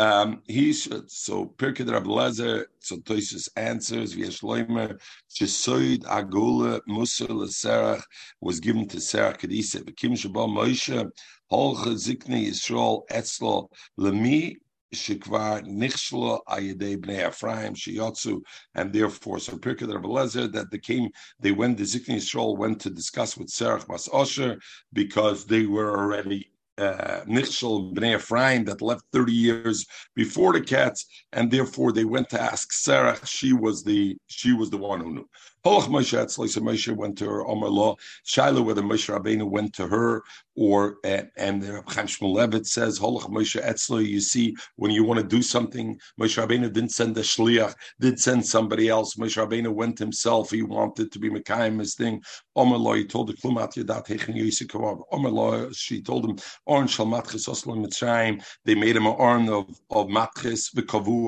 [0.00, 4.98] Um, he should, so Pirkei Rav Lezer, so Toisus answers, V'yeshloimer,
[5.30, 8.02] Shesoid Agula Musa L'Serach
[8.40, 11.06] was given to Serach Kedisa, V'kim Shabal Moshe,
[11.52, 14.56] Holcha Zikni Yisrael Etzlo, Lemi
[14.94, 18.40] Shikvar Nichshlo Ayedei Bnei Ephraim Shiyotsu,
[18.74, 21.10] and therefore, so Pirkei Lezer, that they came,
[21.40, 24.58] they went, the Zikni Yisrael went to discuss with Serach Mas Osher,
[24.94, 26.49] because they were already
[26.80, 32.28] uh, Nichshel Bnei Ephraim that left 30 years before the cats, and therefore they went
[32.30, 33.18] to ask Sarah.
[33.24, 35.28] She was the she was the one who knew.
[35.64, 37.96] Holach Moshe Etzli, Moshe went to her Omer Law.
[38.24, 40.22] Shiloh, whether Moshe Rabbeinu went to her
[40.56, 44.06] or and, the Chaim Shmulevitz says Holach Moshe Etzli.
[44.06, 48.18] You see, when you want to do something, Moshe Rabbeinu didn't send a shliach, did
[48.18, 49.16] send somebody else.
[49.16, 50.50] Moshe Rabbeinu went himself.
[50.50, 52.22] He wanted to be Mekayim his thing.
[52.56, 55.02] Omer Law, he told the Klumat Yadat Hechen Yisikav.
[55.12, 56.38] Omer Law, she told him
[56.70, 58.44] Oran shal oslam mitzrayim.
[58.64, 60.70] They made him an oran of of matchis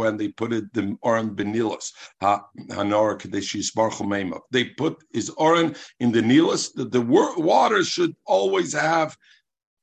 [0.09, 5.74] and they put it the oran benilas ha hanor kadeshis baruch They put his oran
[5.98, 6.70] in the nilas.
[6.70, 9.16] The, the water should always have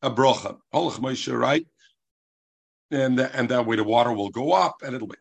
[0.01, 0.57] a brocha.
[0.73, 1.67] Holach Moshe, right?
[2.91, 5.17] And and that way the water will go up and it'll be.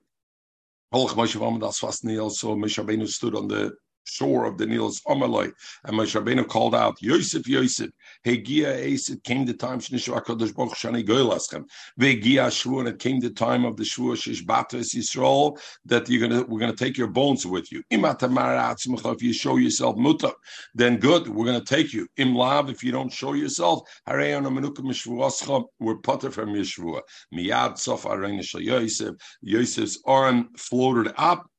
[0.94, 3.72] Holach Moshe Vamad Al So Moshe Rabbeinu stood on the
[4.04, 5.52] shore of the Nil's Amalai.
[5.84, 7.90] And Moshe Rabbeinu called out, Yosef, Yosef,
[8.24, 8.78] Hegia
[9.11, 11.64] it came the time Shnishwa Kodesh Baruch Shani Goylaschem.
[12.00, 16.42] Vegia Shvu, and it came the time of the Shvu Shishbatas Yisrael, that you're gonna
[16.44, 17.82] we're gonna take your bones with you.
[17.90, 20.34] If you show yourself muta,
[20.74, 22.08] then good, we're gonna take you.
[22.16, 27.00] Im lav, if you don't show yourself, we're putter from Yeshua.
[27.34, 29.14] Miyad Sof Yosef.
[29.42, 31.50] Yosef's arm floated up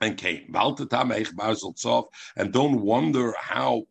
[0.00, 0.54] and came.
[2.36, 3.84] And don't wonder how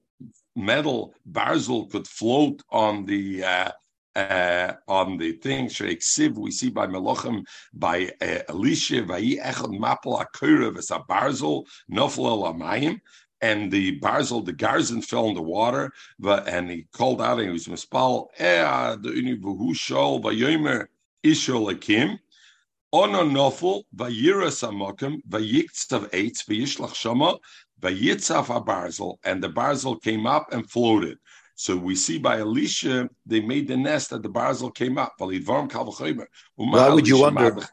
[0.56, 3.72] metal barzel could float on the uh,
[4.16, 5.68] uh, on the thing.
[5.68, 12.56] Siv we see by Melochem by uh, Elisha Vayi Echad Mapel Akura Vesa Barzel Nofel
[12.56, 13.02] Elamayim.
[13.42, 15.92] And the barzel, the Garzin fell in the water,
[16.26, 20.88] and he called out and he was mispal, eh, the uni shol vayomer
[21.24, 22.18] ishol akim,
[22.96, 27.38] Ono nofel vayiras amokim vayiktav eitz vayishlach shama
[27.82, 31.18] vayitzaf abarzel, and the barzel came up and floated.
[31.56, 35.14] So we see by Elisha, they made the nest that the barzel came up.
[35.18, 37.68] Why would you wonder?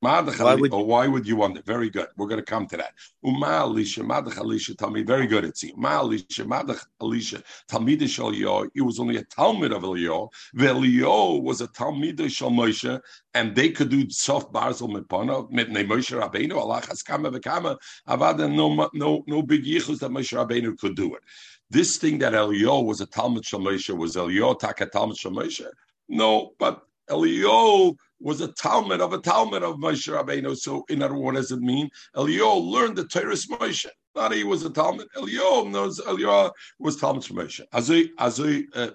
[0.00, 1.60] Why would, oh, why would you wonder?
[1.62, 2.06] Very good.
[2.16, 2.92] We're going to come to that.
[3.24, 8.70] Uma Elisha, Madach Elisha, tell me, very good, it's Ma Elisha, Madach Elisha, Talmidish Eliyahu,
[8.74, 10.30] he was only a Talmud of Eliyahu.
[10.56, 13.00] Eliyahu was a Talmidish of Moshe,
[13.34, 17.76] and they could do soft barzel mipana, mitnei Moshe Rabbeinu, Allah has kama v'kama,
[18.08, 21.22] avada no, no, no big yichus that Moshe Rabbeinu could do it.
[21.70, 25.66] This thing that Eliyahu was a Talmud Shemoshe, was Eliyahu taka Talmud Shemoshe?
[26.08, 30.56] No, but Eliyahu was a Talmud of a Talmud of Moshe Rabbeinu.
[30.56, 31.88] So, in other words, what does it mean?
[32.16, 33.86] Eliyahu learned the Torah Moshe.
[34.14, 35.06] Not he was a Talmud.
[35.16, 37.60] Eliyahu knows Eliyahu was Talmud from Moshe.
[37.72, 38.90] Azui, Azui, uh,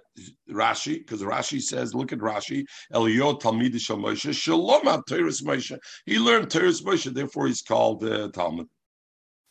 [0.50, 5.78] Rashi, because Rashi says, look at Rashi, Eliyahu Talmid Moshe, Shalom Torah Moshe.
[6.06, 8.68] He learned Torah Moshe, therefore he's called uh, Talmud.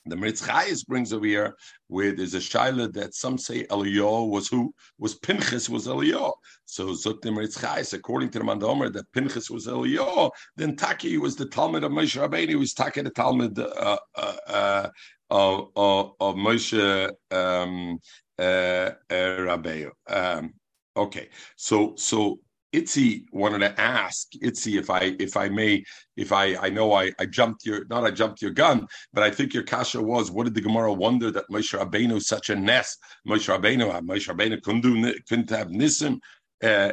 [0.06, 1.54] The Maharatz Chayes brings over here
[1.86, 6.32] where there's a shaila that some say Eliyahu was who was Pinchas was Eliyahu.
[6.64, 11.18] So Zot the Maharatz Chayes, according to the Mandomer, that Pinchas was Eliyahu, then Taki
[11.18, 14.88] was the Talmud of Moshe Rabbeinu, was Taki the Talmud uh, uh, uh,
[15.30, 17.98] of, of, of Moshe um,
[18.38, 19.90] uh, uh, Rabbeinu.
[20.08, 20.54] Um,
[20.96, 22.40] okay, so so
[22.72, 25.84] Itzi wanted to ask Itzi if I if I may
[26.16, 29.30] if I I know I, I jumped your not I jumped your gun but I
[29.30, 32.98] think your kasha was what did the Gemara wonder that Moshe Rabbeinu such a nest
[33.28, 36.18] Moshe Rabbeinu Moshe Rabbeinu couldn't do couldn't have nisim
[36.62, 36.92] uh,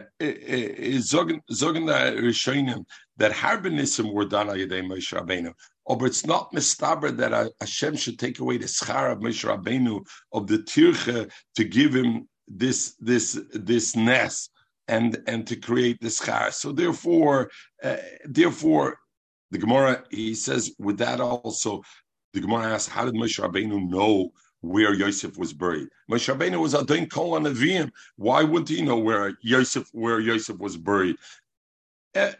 [2.19, 2.83] rishonim
[3.17, 5.53] that harben nisim were done by Moshe Rabbeinu.
[5.85, 10.05] Or oh, it's not mistaber that Hashem should take away the schar of Moshe Rabbeinu
[10.33, 14.51] of the tirche to give him this this this nest
[14.89, 16.51] and and to create the schar.
[16.51, 17.49] So therefore,
[17.83, 18.97] uh, therefore,
[19.51, 21.83] the Gemara he says with that also,
[22.33, 25.87] the Gemara asks, how did Moshe Rabbeinu know where Yosef was buried?
[26.11, 27.91] Moshe Rabbeinu was Adon Kol Anavim.
[28.17, 31.15] Why wouldn't he know where Yosef where Yosef was buried?
[32.15, 32.31] Uh,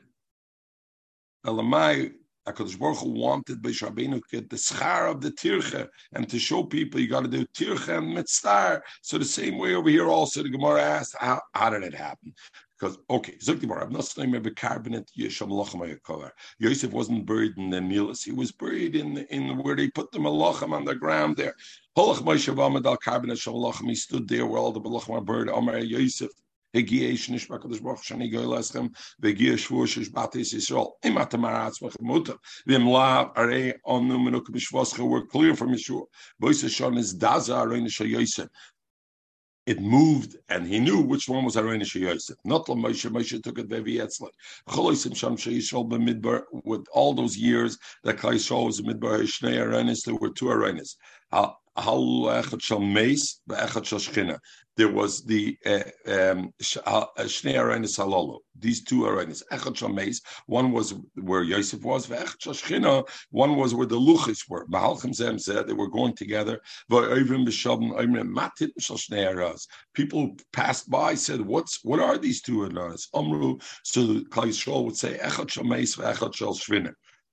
[1.46, 2.14] Elamai
[2.50, 6.40] HaKadosh Baruch Hu wanted Beis Rabbeinu to get the schar of the tirche and to
[6.40, 8.82] show people you got to do tirche and mitzvah.
[9.02, 12.34] So the same way over here also the Gemara asked, how, how did it happen?
[12.80, 15.50] Because okay, Zerikimarav, not only made a cabinet, Yosef
[16.92, 20.72] wasn't buried in the Nilas; he was buried in in where they put the malachim
[20.72, 21.56] on the ground there.
[21.98, 25.50] He stood there where all the malachim are buried.
[25.50, 26.32] Amar Yosef.
[26.75, 28.87] הגיע איש נשמע קדוש ברוך שאני גואל אתכם,
[29.19, 30.85] והגיע שבוע שהשבעתי ישראל.
[31.05, 32.35] אם אתה מראה עצמך מותר,
[32.67, 36.05] ואם לאו, הרי אנו מנוק בשבועסך, we're clear from Yeshua.
[36.41, 38.49] Voice Shon is Daza Arena Shal Yosef.
[39.67, 42.37] It moved, and he knew which one was Arena Shal Yosef.
[42.45, 44.33] Not La Moshe, Moshe took it Vevi Etzler.
[44.69, 49.21] Cholosim Sham Shal Yisrael B'midbar, with all those years that Klai Yisrael was in Midbar,
[49.23, 50.97] Shnei Arenas, there were two Arenas.
[54.80, 56.54] There was the uh, um,
[57.98, 58.40] Halolo.
[58.58, 60.22] These two Shameis.
[60.46, 62.10] One was where Yosef was.
[62.10, 64.66] One was where the Luchis were.
[64.68, 66.62] Mahalchim Zem said they were going together.
[69.94, 73.58] People passed by said, "What's what are these two Arenis?" Amru.
[73.84, 76.54] So Klal Yisrael would say Echad Shameis Echad Shal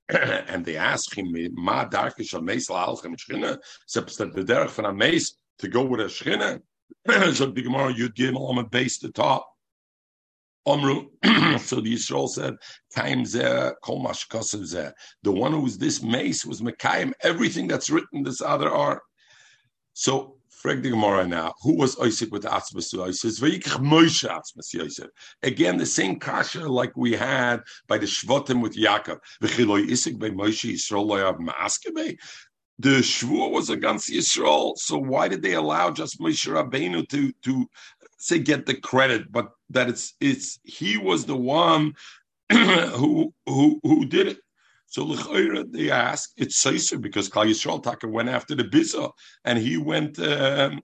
[0.48, 4.84] and they ask him, "Ma darkish a meis la'alchem shchina?" Except that the derech from
[4.86, 6.60] a meis to go with a shchina.
[7.34, 9.48] so the Gemara, you'd give him a base to top.
[10.66, 11.06] Omru,
[11.60, 12.56] so the Yisrael said,
[12.94, 14.92] Kaim zeh, kol mashkasev zeh.
[15.22, 19.02] The one who was this mace was Mekayim, everything that's written this other are.
[19.92, 20.35] So,
[20.66, 23.38] frag the Gemara now, who was Isaac with Atzmas Yosef?
[23.78, 25.06] Moshe Atzmas Yosef.
[25.44, 29.20] Again, the same kasha like we had by the Shvatim with Yaakov.
[29.40, 32.16] V'chiloi Isaac by Moshe Yisrael loyav ma'askebe.
[32.80, 37.70] The Shvuah was against Yisrael, so why did they allow just Moshe Rabbeinu to to
[38.18, 41.94] say get the credit, but that it's it's he was the one
[42.52, 44.38] who who who did it.
[44.86, 49.10] So the khaira they ask, it's Seiser because Klal Yisrael Taka went after the Biza,
[49.44, 50.80] and he went um,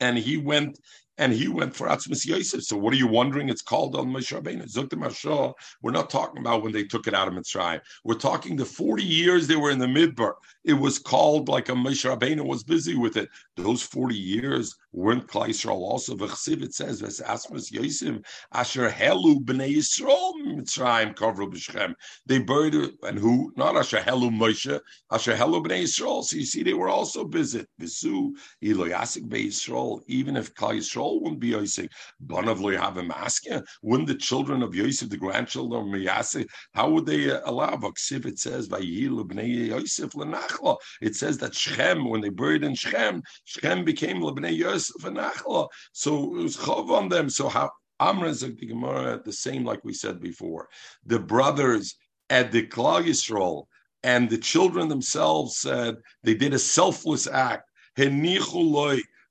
[0.00, 0.78] and he went
[1.16, 2.64] and he went for Atzmas Yosef.
[2.64, 3.48] So what are you wondering?
[3.48, 4.70] It's called on Moshe Rabbeinu.
[4.70, 7.80] Zukta We're not talking about when they took it out of Mitzrayim.
[8.02, 10.34] We're talking the 40 years they were in the Midbar.
[10.64, 13.28] It was called like a Moshe was busy with it.
[13.56, 16.14] Those 40 years weren't Klal Yisrael also.
[16.14, 18.18] V'chsiv it says, V'sasmas Yosef,
[18.52, 21.94] Asher Helu b'nei Yisrael Mitzrayim kavru b'Shechem.
[22.26, 23.52] They buried and who?
[23.56, 24.80] Not Asher Helu Moshe,
[25.10, 26.22] Asher Helu b'nei Yisrael.
[26.22, 27.64] So you see, they were also busy.
[27.80, 28.30] V'su,
[28.62, 31.88] Ilo Yasik b'Yisrael, even if Klal Yisrael wouldn't be Yosef.
[32.24, 33.64] Banav lo have a masker.
[33.82, 37.74] Wouldn't the children of Yosef, the grandchildren of Miyase, how would they allow?
[37.74, 40.76] Vaksiv it says Vayilu bnei Yosef lenachla.
[41.02, 45.42] It says that Shechem, when they buried in Shechem, Shechem became lebnei Yosef lenachla.
[45.46, 47.28] Oh, so it was chov on them.
[47.30, 47.70] So how?
[48.00, 50.68] Amra is the Gemara the same like we said before.
[51.06, 51.96] The brothers
[52.28, 53.66] at the Klal Yisrael
[54.02, 57.70] and the children themselves said they did a selfless act.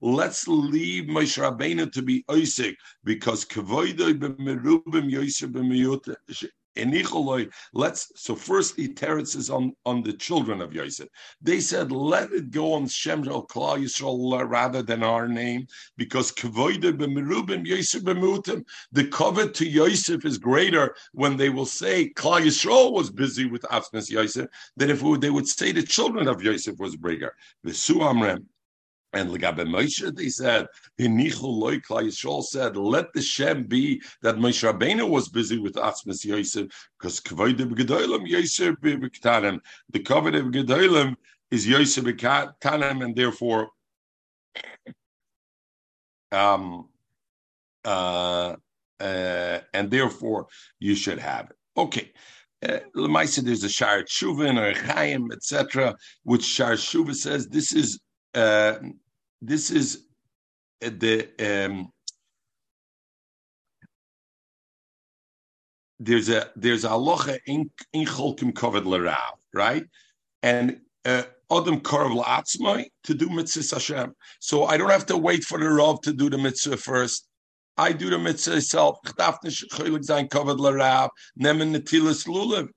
[0.05, 5.49] Let's leave Moshe Rabbeinu to be Isaac because kavoidoi b'merubim Yosef
[7.73, 11.07] Let's so first teretz is on, on the children of Yosef.
[11.41, 15.67] They said let it go on Shem Klal Yisrael rather than our name
[15.97, 16.31] because
[17.65, 18.03] Yosef.
[18.91, 23.61] The covet to Yosef is greater when they will say Klal Yisrael was busy with
[23.63, 27.35] Afnas Yosef than if they would say the children of Yosef was bigger.
[27.63, 28.45] The Suamrem.
[29.13, 30.67] And Legabe Moshe, they said,
[30.99, 37.19] Yisrael said, let the Shem be that Moshe Rabbeinu was busy with Atzmas Yosef, because
[37.19, 39.59] Kavod Gedolim Yosef B'Ktanim.
[39.91, 41.15] The Kavod of Gedolim
[41.51, 43.69] is Yosef B'Ktanim, and therefore,
[46.31, 46.89] um,
[47.85, 48.55] uh,
[48.99, 50.47] uh, and therefore
[50.79, 51.57] you should have it.
[51.77, 52.11] Okay.
[52.67, 57.99] Uh, there's a Shar Shuvin or a Chaim, etc., which Shar Shuva says this is
[58.33, 58.75] uh,
[59.45, 60.05] this is
[60.83, 61.89] uh, the um,
[65.99, 69.85] there's a there's a aloha in in cholkim covered lerav, right?
[70.41, 74.13] And uh, Adam Karv La'atzmai to do mitzvah Hashem.
[74.39, 77.27] So I don't have to wait for the Rav to do the mitzvah first.
[77.77, 78.99] I do the mitzvah itself.
[79.03, 81.09] covered lerav.
[81.39, 82.69] Nemen netilas lulav.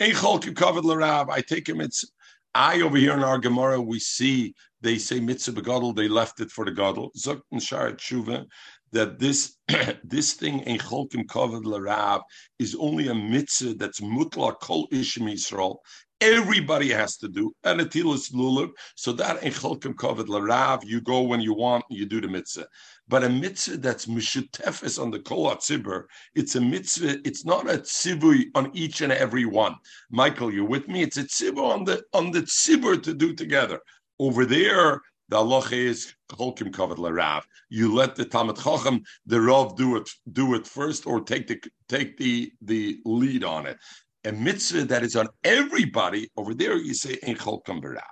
[0.00, 1.30] Ein cholkim covered lerav.
[1.30, 2.08] I take a mitzvah.
[2.54, 6.50] I over here in our Gemara we see they say mitzvah begadol, they left it
[6.50, 7.10] for the gadol.
[7.16, 8.46] Zok Sharat Shuva
[8.92, 9.56] that this
[10.04, 12.22] this thing in Cholkim Kavod Larav
[12.58, 15.76] is only a mitzvah that's mutla kol ishim Yisrael.
[16.22, 18.70] Everybody has to do and lulav.
[18.94, 22.66] So that in Cholkim Kavod Larav, you go when you want, you do the mitzvah.
[23.08, 26.04] But a mitzvah that's mishutefes on the kol tzibur,
[26.34, 27.26] it's a mitzvah.
[27.26, 29.76] It's not a tzibur on each and every one.
[30.10, 31.02] Michael, you with me?
[31.02, 33.80] It's a tzibur on the on the tzibur to do together.
[34.20, 35.00] Over there,
[35.30, 37.40] the Allah is cholkim kavod larav.
[37.70, 41.58] You let the Talmud Chacham, the Rav, do it do it first, or take the
[41.88, 43.78] take the the lead on it.
[44.26, 48.02] A mitzvah that is on everybody over there, you say in cholkim barav.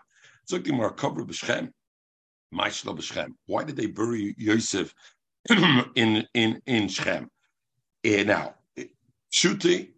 [0.46, 1.68] So Gemara cover b'Shchem,
[2.54, 3.32] Maishla b'Shchem.
[3.44, 4.94] Why did they bury Yosef
[5.94, 7.28] in in in Shechem?
[8.06, 8.54] Uh, now,
[9.30, 9.90] Shuti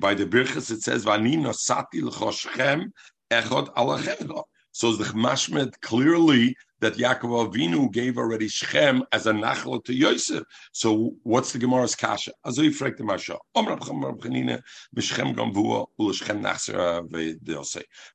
[0.00, 2.90] by the Birchas it says Vani nosati l'choshchem
[3.30, 4.42] echod alachem.
[4.76, 10.44] So the mashmed clearly that Yaakov Avinu gave already Shechem as a nachla to Yosef.
[10.72, 12.32] So what's the Gemara's kasha?
[12.44, 13.38] You fragt the Masha.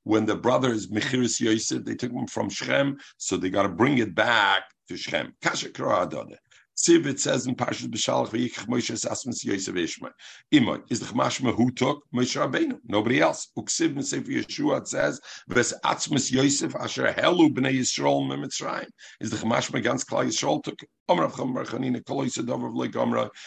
[0.04, 3.98] When the brothers Mechiris Yosef, they took him from Shechem, so they got to bring
[3.98, 5.34] it back to Shechem.
[5.42, 6.38] Kasha Kra
[6.82, 10.14] Siv, it says in Parshas B'Shalach, V'yikach Moshe Asmas Yosef Ishmael.
[10.52, 12.80] Imoy, is the Chmashma who took Moshe Rabbeinu?
[12.88, 13.50] Nobody else.
[13.56, 18.88] Uksiv in Sefer Yeshua, it says, Ves Atzmas Yosef Asher Helu B'nei Yisrael Memitzrayim.
[19.20, 20.80] Is the Chmashma ganz Klal Yisrael took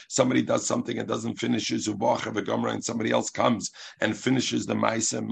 [0.09, 3.71] Somebody does something and doesn't finish his ubach and somebody else comes
[4.03, 5.23] and finishes the ma'isa.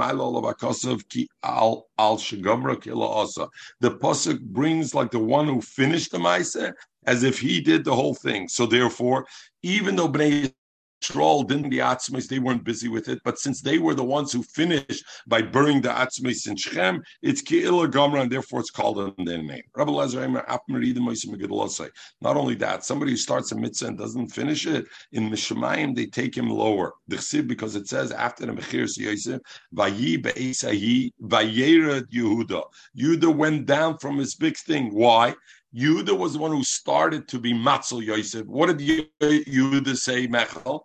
[1.43, 6.73] al al The pasuk brings like the one who finished the ma'isa
[7.07, 8.49] as if he did the whole thing.
[8.49, 9.27] So therefore,
[9.63, 10.53] even though Bnei
[11.03, 13.21] Yisrael didn't the Atzmis, they weren't busy with it.
[13.25, 17.43] But since they were the ones who finished by burning the Atzmis in Shechem, it's
[17.43, 19.63] Ki'ila Gomra, and therefore it's called in their name.
[19.77, 19.89] Not
[22.37, 26.37] only that, somebody who starts a mitzvah and doesn't finish it, in Mishamayim, they take
[26.37, 26.93] him lower.
[27.09, 29.41] Because it says after the Mechir Yosef,
[32.13, 32.63] Yehuda.
[32.97, 34.95] Yehuda went down from his big thing.
[34.95, 35.35] Why?
[35.75, 38.47] Yehuda was the one who started to be Matzel Yosef.
[38.47, 40.85] What did Yehuda say, Mechel?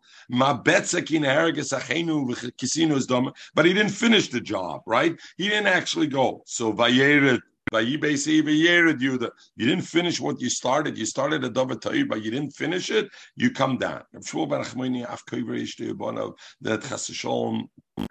[3.55, 5.19] But he didn't finish the job, right?
[5.37, 6.43] He didn't actually go.
[6.45, 6.73] So
[7.69, 7.97] you
[9.57, 10.97] didn't finish what you started.
[10.97, 13.09] You started a Ta'ir, but you didn't finish it.
[13.35, 14.03] You come down.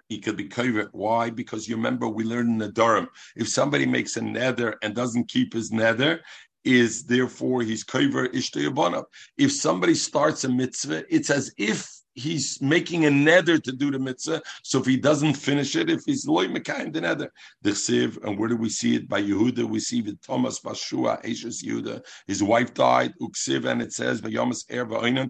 [0.09, 0.89] He could be covered.
[0.91, 1.29] Why?
[1.31, 3.09] Because you remember we learned in the Durham.
[3.35, 6.21] If somebody makes a nether and doesn't keep his nether,
[6.67, 9.05] is therefore he's kover ishtayabanav.
[9.37, 13.99] If somebody starts a mitzvah, it's as if he's making a nether to do the
[13.99, 14.41] mitzvah.
[14.63, 18.37] So if he doesn't finish it, if he's loy mekayim the nether, the siv, and
[18.37, 19.07] where do we see it?
[19.07, 22.03] By Yehuda, we see with Thomas Bashua, Ashes Yehuda.
[22.25, 25.29] His wife died, uksiv, and it says Vayamas Er Bnei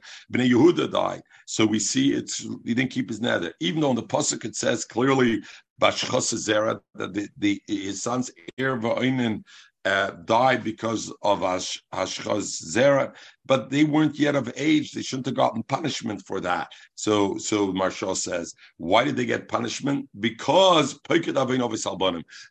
[0.50, 1.22] Yehuda died.
[1.46, 4.56] So we see it's he didn't keep his nether, even though in the pasuk it
[4.56, 5.42] says clearly
[5.80, 9.44] Bashchas Zera that the, the his son's Va'oinan
[9.88, 13.14] uh, died because of Hashchaz Zera,
[13.46, 14.92] but they weren't yet of age.
[14.92, 16.68] They shouldn't have gotten punishment for that.
[16.96, 20.10] So, so Marshall says, why did they get punishment?
[20.20, 21.00] Because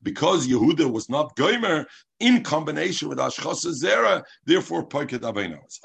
[0.03, 1.85] because Yehuda was not Goimer
[2.21, 5.79] in combination with Hashchaz Zera, therefore Poiket Avinos.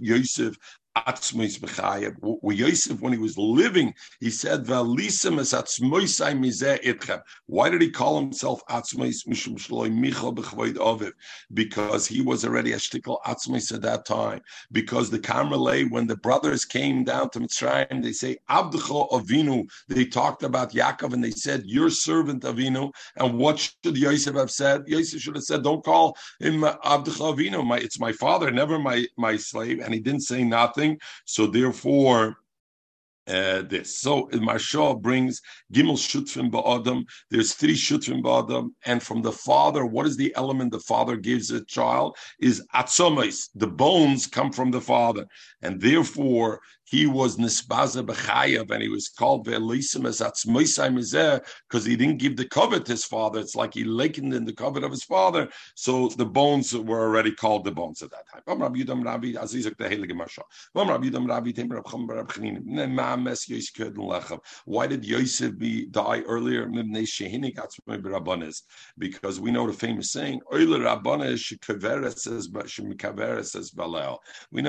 [0.00, 0.54] Yosef
[0.96, 2.16] Atzmois b'chayev.
[2.42, 7.90] Yosef, when he was living, he said, "V'alisim es atzmoisai mizeh itchem." Why did he
[7.90, 11.12] call himself Atzmois mishum shloi michal b'chvoid oviv?
[11.54, 14.42] Because he was already a shtickle Atzmois at that time.
[14.70, 19.64] Because the Kamerlay, when the brothers came down to Mitzrayim, they say Abdcho Avinu.
[19.88, 24.50] They talked about Yaakov and they said, "Your servant Avinu." And what should Yosef have
[24.50, 24.82] said?
[24.86, 27.64] Yosef should have said, "Don't call him uh, Abdcho Avinu.
[27.64, 31.00] My, it's my father, never my my slave." And he didn't say nothing something.
[31.24, 32.36] So therefore,
[33.28, 34.00] uh, this.
[34.00, 35.40] So Marsha brings
[35.72, 37.04] Gimel Shutfim Ba'adam.
[37.30, 38.70] There's three Shutfim Ba'adam.
[38.84, 42.16] And from the father, what is the element the father gives a child?
[42.40, 43.48] Is Atzomis.
[43.54, 45.26] The bones come from the father.
[45.62, 46.60] And therefore,
[46.92, 52.36] he was nisbaza b'chayav, and he was called ve'elisim as atzmoisai because he didn't give
[52.36, 53.40] the covet to his father.
[53.40, 55.48] It's like he likened in the covet of his father.
[55.74, 58.42] So the bones were already called the bones at that time.
[64.64, 66.66] Why did Yosef be die earlier?
[68.98, 70.78] Because we know the famous saying, We know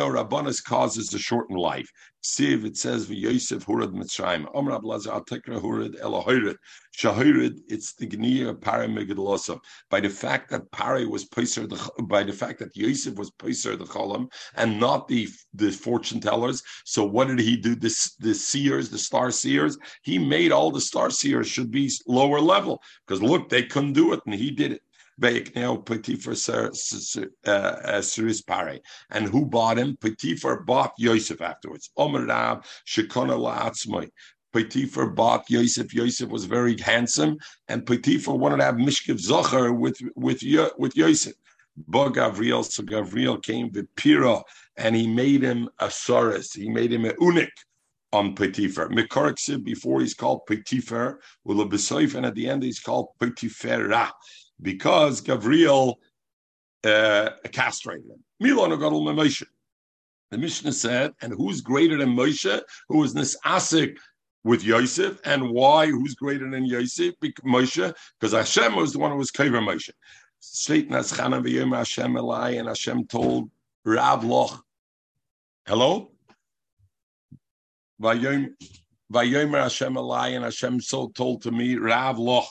[0.08, 1.92] Rabbanis causes the shortened life.
[2.24, 4.48] Siv, it says Yosef Hurad Mitzrayim.
[4.54, 6.56] Omar Ablazer Al Tekra Hurad Elohirid.
[6.98, 9.60] Shahirid, it's the Gniya Paramigdalosa.
[9.90, 11.68] By the fact that Pari was Paiser,
[12.08, 16.64] by the fact that Yosef was Paiser the Cholam and not the the fortune tellers.
[16.86, 17.76] So what did he do?
[17.76, 22.40] This the seers, the star seers, he made all the star seers should be lower
[22.40, 24.82] level because look, they couldn't do it and he did it.
[25.20, 28.80] Potiphar Siris Pare.
[29.10, 29.98] And who bought him?
[29.98, 31.92] Potiphar bought Yosef afterwards.
[31.98, 34.10] Omer Rab Shekona La'atzmai.
[34.54, 35.94] Potiphar bought Yosef.
[35.94, 37.38] Yosef was very handsome,
[37.68, 40.42] and Potiphar wanted to have Mishkiv Zocher with with
[40.78, 41.34] with Yosef.
[41.88, 44.44] But Gavriel, so Gavriel came with Pira,
[44.78, 46.54] and he made him a Saris.
[46.54, 47.50] He made him a unik
[48.12, 48.90] on Potiphar.
[48.90, 54.12] Mikorik before he's called Potiphar, will and at the end he's called Potiphara
[54.64, 55.96] because Gavriel
[56.84, 58.24] uh, castrated him.
[58.42, 58.72] Milon
[59.16, 59.46] Moshe.
[60.32, 62.62] The Mishnah said, and who's greater than Moshe?
[62.90, 63.98] Who is Nisasik
[64.44, 65.88] with Yosef, and why?
[65.88, 67.14] Who's greater than Yosef?
[67.46, 69.92] Moshe, because Hashem was the one who was Kaver Moshe.
[70.40, 73.52] Satan Naschana v'yom Hashem Elai, and Hashem told
[73.86, 74.64] Rav Loch,
[75.68, 76.12] hello?
[78.02, 78.54] Vayom
[79.14, 82.50] Hashem Elai, and Hashem so told to me, Rav Loch,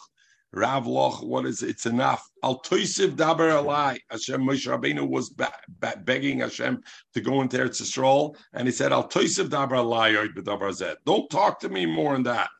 [0.53, 1.70] Rav Loch, what is it?
[1.70, 2.28] It's enough.
[2.42, 3.98] Al Toisiv Daber Alai.
[4.11, 6.82] Hashem Moshe Rabbeinu was ba- ba- begging Hashem
[7.14, 10.96] to go into Eretz Yisrael, and he said, Al Toisiv Daber Alai.
[11.07, 12.50] Don't talk to me more than that.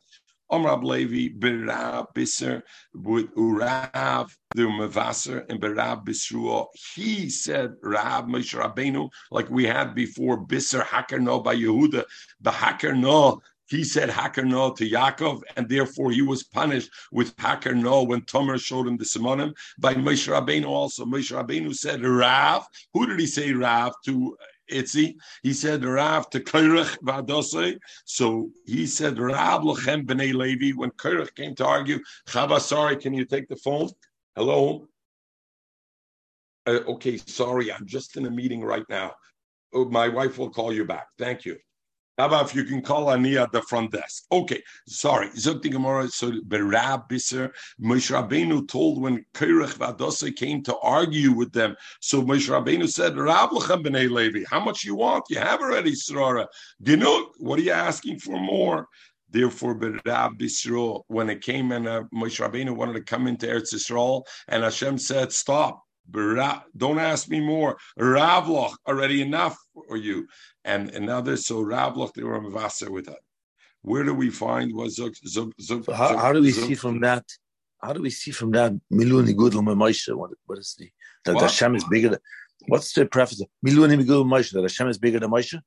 [0.51, 2.63] Omrab Levi, Berab Bisser,
[2.93, 6.67] with Urav, the Mavasser, and Berab Bisruah.
[6.95, 12.03] He said, Rab Moshe Rabbeinu, like we had before, Bisser Hacker No by Yehuda,
[12.41, 17.33] the Hacker No he said Hacker no to Yaakov, and therefore he was punished with
[17.37, 19.53] Hacker no when Tomer showed him the Simonim.
[19.79, 21.05] By Moshe Rabbeinu also.
[21.05, 22.65] Moshe Rabbeinu said Rav.
[22.93, 24.37] Who did he say Rav to?
[24.71, 25.15] Itzi.
[25.43, 27.77] He said Rav to Kairach Vadose.
[28.05, 30.71] So he said Rav Lachem Bnei Levi.
[30.71, 33.89] When Kairach came to argue, Chava, sorry, can you take the phone?
[34.35, 34.87] Hello?
[36.65, 39.13] Uh, okay, sorry, I'm just in a meeting right now.
[39.73, 41.07] Oh, my wife will call you back.
[41.17, 41.57] Thank you.
[42.15, 44.25] If you can call Ani at the front desk?
[44.31, 45.29] Okay, sorry.
[45.29, 46.07] Zok Gemara.
[46.09, 47.51] So Berab Bisser
[47.81, 51.75] Moshe Rabbeinu told when Kirach Vadose came to argue with them.
[52.01, 55.25] So Moshe Rabbeinu said, "Rab lechem b'nei Levi, how much you want?
[55.29, 56.45] You have already Srara.
[56.83, 58.87] Ginuk, what are you asking for more?"
[59.31, 63.73] Therefore, Berab Bisro, when it came and uh, Moshe Rabbeinu wanted to come into Eretz
[63.73, 65.81] Yisrael, and Hashem said, "Stop."
[66.11, 67.77] Don't ask me more.
[67.99, 70.27] Ravloch, already enough for you.
[70.63, 73.19] And another, so Ravloch, they were Mavasa with that.
[73.81, 76.75] Where do we find was Zug, Zug, Zug, so how, how, do we Zug, see
[76.75, 77.25] from that?
[77.81, 80.15] How do we see from that Miluni Gudel Moshe?
[80.15, 80.89] What, what is the
[81.25, 82.19] that Hashem is bigger than
[82.67, 83.41] what's the preface?
[83.61, 85.59] Miluni Gudel Moshe that Hashem is bigger than Moshe?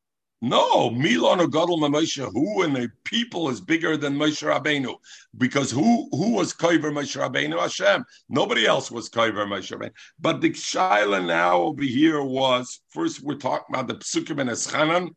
[0.42, 4.94] No, Milan or Gadol Moshe, who in the people is bigger than Moshe Rabbeinu,
[5.38, 7.58] because who who was Kaiver Moshe Rabbeinu?
[7.58, 8.04] Hashem.
[8.28, 9.92] Nobody else was Kaiver Moshe Rabbeinu.
[10.20, 15.08] But the shaila now over here was first we're talking about the Psukim and Eschanan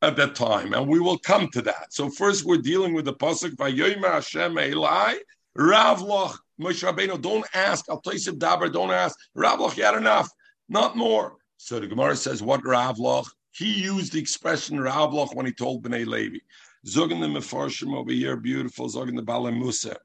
[0.00, 1.92] at that time, and we will come to that.
[1.92, 5.18] So first we're dealing with the pasuk Vayoyma Hashem Elai
[5.58, 7.20] Ravloch Moshe Rabbeinu.
[7.20, 7.84] Don't ask.
[7.88, 8.72] It daber.
[8.72, 9.14] Don't ask.
[9.36, 10.30] Ravloch, you had enough,
[10.70, 11.36] not more.
[11.58, 13.28] So the Gemara says, what Ravloch?
[13.52, 16.38] He used the expression Ravloch when he told Bnei Levi.
[16.86, 18.88] Zogan the Mefarshim over here, beautiful.
[18.88, 19.96] Zogan the Bala Musa.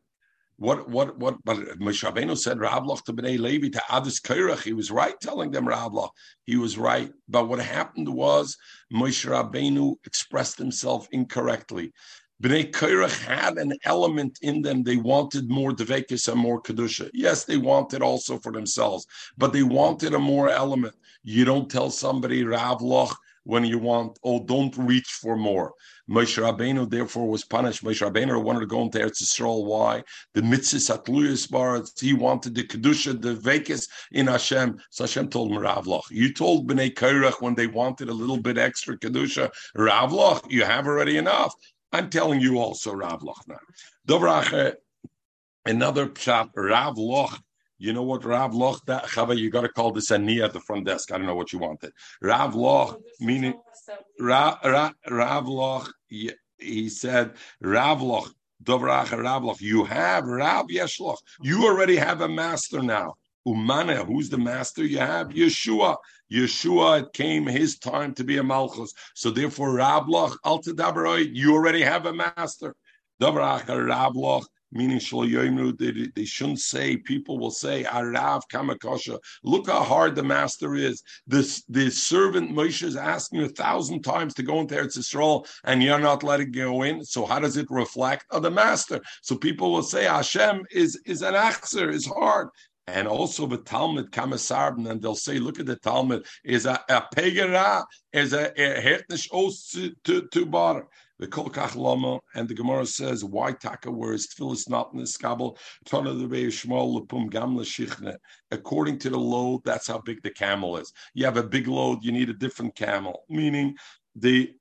[0.58, 4.64] What, what, what, but Moshe Rabbeinu said Ravloch to Bnei Levi, to Adis Kairach.
[4.64, 6.10] He was right telling them Ravloch.
[6.44, 7.12] He was right.
[7.30, 8.58] But what happened was
[8.94, 11.94] Moshe Rabbeinu expressed himself incorrectly.
[12.44, 14.84] Bnei Kairach had an element in them.
[14.84, 17.10] They wanted more Devekis and more Kedusha.
[17.14, 20.96] Yes, they wanted also for themselves, but they wanted a more element.
[21.24, 23.16] You don't tell somebody Ravloch
[23.48, 25.74] when you want, oh, don't reach for more.
[26.10, 27.82] Moshe Rabbeinu therefore was punished.
[27.82, 29.66] Moshe Rabbeinu wanted to go into Eretz Yisrael.
[29.66, 30.04] Why?
[30.34, 31.82] The mitzvah atluyas bar.
[31.98, 34.78] He wanted the kedusha, the vekis in Hashem.
[34.90, 38.58] So Hashem told him, Ravloch, you told Bnei Kairach when they wanted a little bit
[38.58, 41.56] extra kedusha, Ravloch, you have already enough.
[41.94, 43.60] I'm telling you also, Ravloch now.
[44.06, 44.74] Dobrache,
[45.66, 47.40] another pshat, Ravloch
[47.78, 50.54] you know what Rav Loch that Chava, you got to call this a Ani at
[50.54, 51.12] the front desk.
[51.12, 51.94] I don't know what you wanted.
[52.22, 53.54] Rav Loch meaning
[54.20, 55.94] Rav, Rav, Rav Loch.
[56.10, 58.34] He said Rav Loch.
[58.64, 59.62] Dovrach Rav Loch.
[59.62, 61.18] You have Rav Yeshloch.
[61.42, 63.16] You already have a master now.
[63.48, 64.84] Umana, who's the master?
[64.84, 65.96] You have Yeshua.
[66.32, 68.92] Yeshua, it came his time to be a Malchus.
[69.16, 72.76] So therefore, Rabloch, Alta you already have a master.
[73.22, 78.42] Dobrach Rabloch, meaning they, they shouldn't say, people will say, Arav
[79.44, 81.02] look how hard the master is.
[81.26, 85.82] This the servant Moshe is asking a thousand times to go into Eretz Yisrael and
[85.82, 87.04] you're not letting go in.
[87.04, 89.02] So how does it reflect on the master?
[89.22, 92.50] So people will say Hashem is, is an achzer, is hard.
[92.88, 97.04] And also the Talmud Kamasarban, and they'll say, look at the Talmud, is a, a
[98.14, 100.88] is a, a hetnish os to, to, to bar.
[101.20, 105.06] The Kol Kach Lama, and the Gemara says, why taka, whereas Tfilis not in the
[105.06, 108.16] skabel, Tana the Shmuel Lepum Gamla Shichne.
[108.52, 110.94] According to the load, that's how big the camel is.
[111.16, 113.76] You have a big load, you need a different camel, meaning
[114.16, 114.54] the,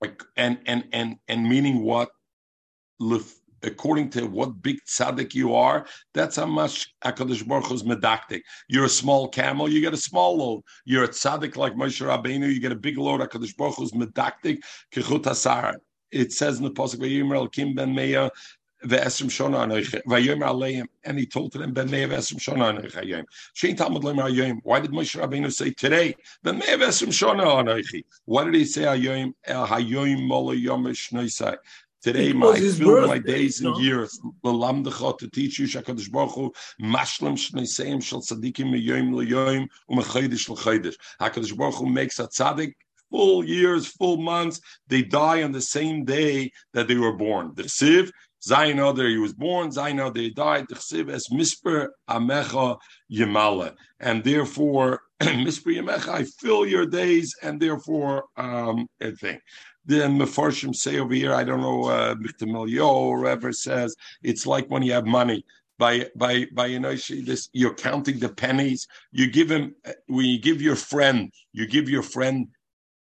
[0.00, 2.08] like, and, and, and, and meaning what?
[3.66, 8.42] According to what big tzaddik you are, that's how much Hakadosh Baruch Hu's medactic.
[8.68, 10.62] You're a small camel, you get a small load.
[10.84, 13.20] You're a tzaddik like Moshe Rabbeinu, you get a big load.
[13.20, 14.62] Hakadosh Baruch Hu's medactic
[14.92, 15.74] kechut hasar.
[16.10, 17.94] It says in the pasuk Vayimer Kim Ben
[18.86, 23.24] ve'esrim shona aleim, and he told to them Ben shona.
[24.62, 28.04] Why did Moshe Rabbeinu say today Ben shona?
[28.26, 31.56] Why did he say hayim el hayim mola yom shnoisai?
[32.04, 33.78] Today, my fill my days and no?
[33.78, 34.20] years.
[34.42, 36.52] to teach you Shakadosh Baruch Hu
[36.82, 40.96] mashlim shneisayim shel tzadikim meyoyim leyoyim umechodesh lechodesh.
[41.18, 42.74] Hakadosh Baruch Hu makes a tzaddik
[43.10, 44.60] full years, full months.
[44.86, 47.52] They die on the same day that they were born.
[47.54, 48.10] The siv
[48.46, 49.70] Zayin Oder, he was born.
[49.70, 50.66] Zayin Oder, he died.
[50.68, 52.76] The siv as misper amecha
[53.10, 59.40] yemala, and therefore misper yamecha, I fill your days, and therefore um, a thing
[59.86, 62.14] the Mefarshim say over here, I don't know, uh,
[62.82, 65.44] or whoever says, it's like when you have money.
[65.76, 68.86] By by by you know this you're counting the pennies.
[69.10, 69.74] You give him
[70.06, 72.46] when you give your friend, you give your friend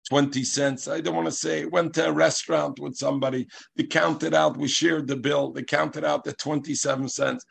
[0.08, 0.88] 20 cents.
[0.88, 3.48] I don't want to say, went to a restaurant with somebody.
[3.76, 5.52] They counted out, we shared the bill.
[5.52, 7.44] They counted out the 27 cents.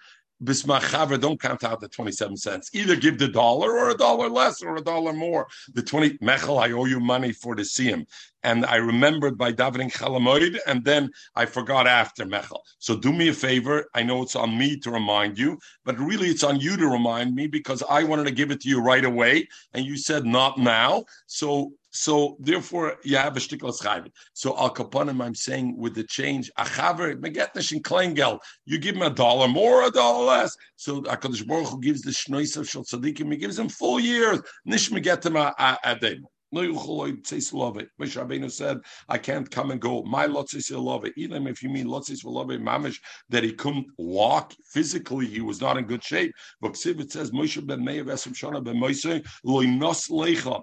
[0.44, 2.70] Bismachaver, don't count out the 27 cents.
[2.74, 5.48] Either give the dollar or a dollar less or a dollar more.
[5.74, 8.06] The 20, Mechel, I owe you money for the siyum.
[8.44, 12.62] And I remembered by davening Chalamoid, and then I forgot after Mechel.
[12.80, 13.86] So do me a favor.
[13.94, 17.36] I know it's on me to remind you, but really it's on you to remind
[17.36, 19.48] me because I wanted to give it to you right away.
[19.74, 21.06] And you said not now.
[21.28, 24.12] So so therefore, you have a shtiklas chayvit.
[24.34, 29.02] So al kapanim, I'm saying with the change, achaver megetnish in kleingel, you give him
[29.02, 30.56] a dollar more, a dollar less.
[30.78, 34.40] So Hakadosh Baruch Hu gives the shnois of shel he gives him full years.
[34.66, 36.20] Nish megetim a a day.
[36.54, 38.78] No Moshe Rabbeinu said,
[39.08, 40.04] I can't come and go.
[40.04, 42.98] My lotzis love Even if you mean lotzis love mamish,
[43.30, 46.34] that he couldn't walk physically, he was not in good shape.
[46.60, 50.62] But it says, Moshe ben Meir Vesim Shana ben Moshe, loinos lecha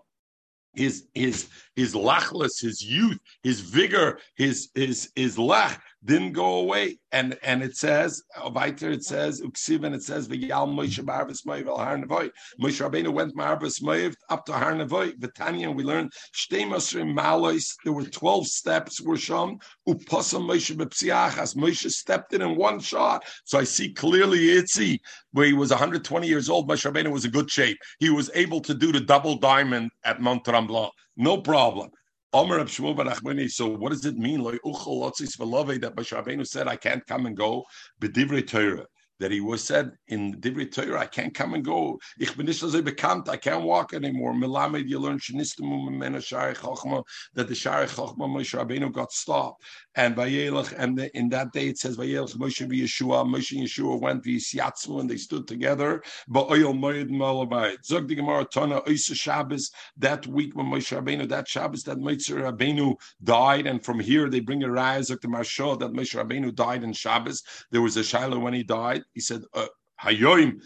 [0.74, 6.98] his his his lachlis, his youth, his vigor, his his his lach didn't go away.
[7.12, 8.22] And and it says,
[8.52, 12.30] weiter it says, uksiv, and it says, v'yal Moshe Barvis Moiv el Har Nevoy.
[12.60, 15.12] Moshe Rabbeinu went Marvis Moiv up to Har Nevoy.
[15.18, 21.56] V'tanya, we learned, shtei masrim malois, there were 12 steps were shown, upasa Moshe bepsiachas.
[21.56, 23.24] Moshe stepped in in one shot.
[23.44, 24.98] So I see clearly Itzi,
[25.32, 27.78] where he was 120 years old, Moshe Rabbeinu was in good shape.
[27.98, 30.90] He was able to do the double diamond at Mount Tremblant.
[31.16, 31.90] No problem.
[32.32, 34.40] So what does it mean?
[34.42, 37.64] That Bashabenu said, I can't come and go.
[38.00, 38.86] B'divrei Torah
[39.20, 41.98] that he was said in Divrei Torah, I can't come and go.
[42.18, 43.28] Ich bin nicht so bekannt.
[43.28, 44.32] I can't walk anymore.
[44.32, 47.04] Melamed, you learn shenistamu memena shari chochma
[47.34, 49.64] that the shari chochma Moshe Rabbeinu got stopped.
[49.94, 54.00] And Vayelach, and the, in that day it says Vayelach Moshe Yeshua, Moshe and Yeshua
[54.00, 56.02] went v'yisyatzmu and they stood together.
[56.28, 57.84] But Oyel Moed Malabayit.
[57.84, 62.30] Zog the Gemara Tana Oysa Shabbos that week when Moshe Rabbeinu that Shabbos that Moshe
[62.30, 66.54] Rabbeinu died, and from here they bring a rise of the Marsha that Moshe Rabbeinu
[66.54, 67.42] died in Shabbos.
[67.70, 69.02] There was a Shiloh when he died.
[69.14, 69.66] He said, uh,
[70.02, 70.60] Hayoim,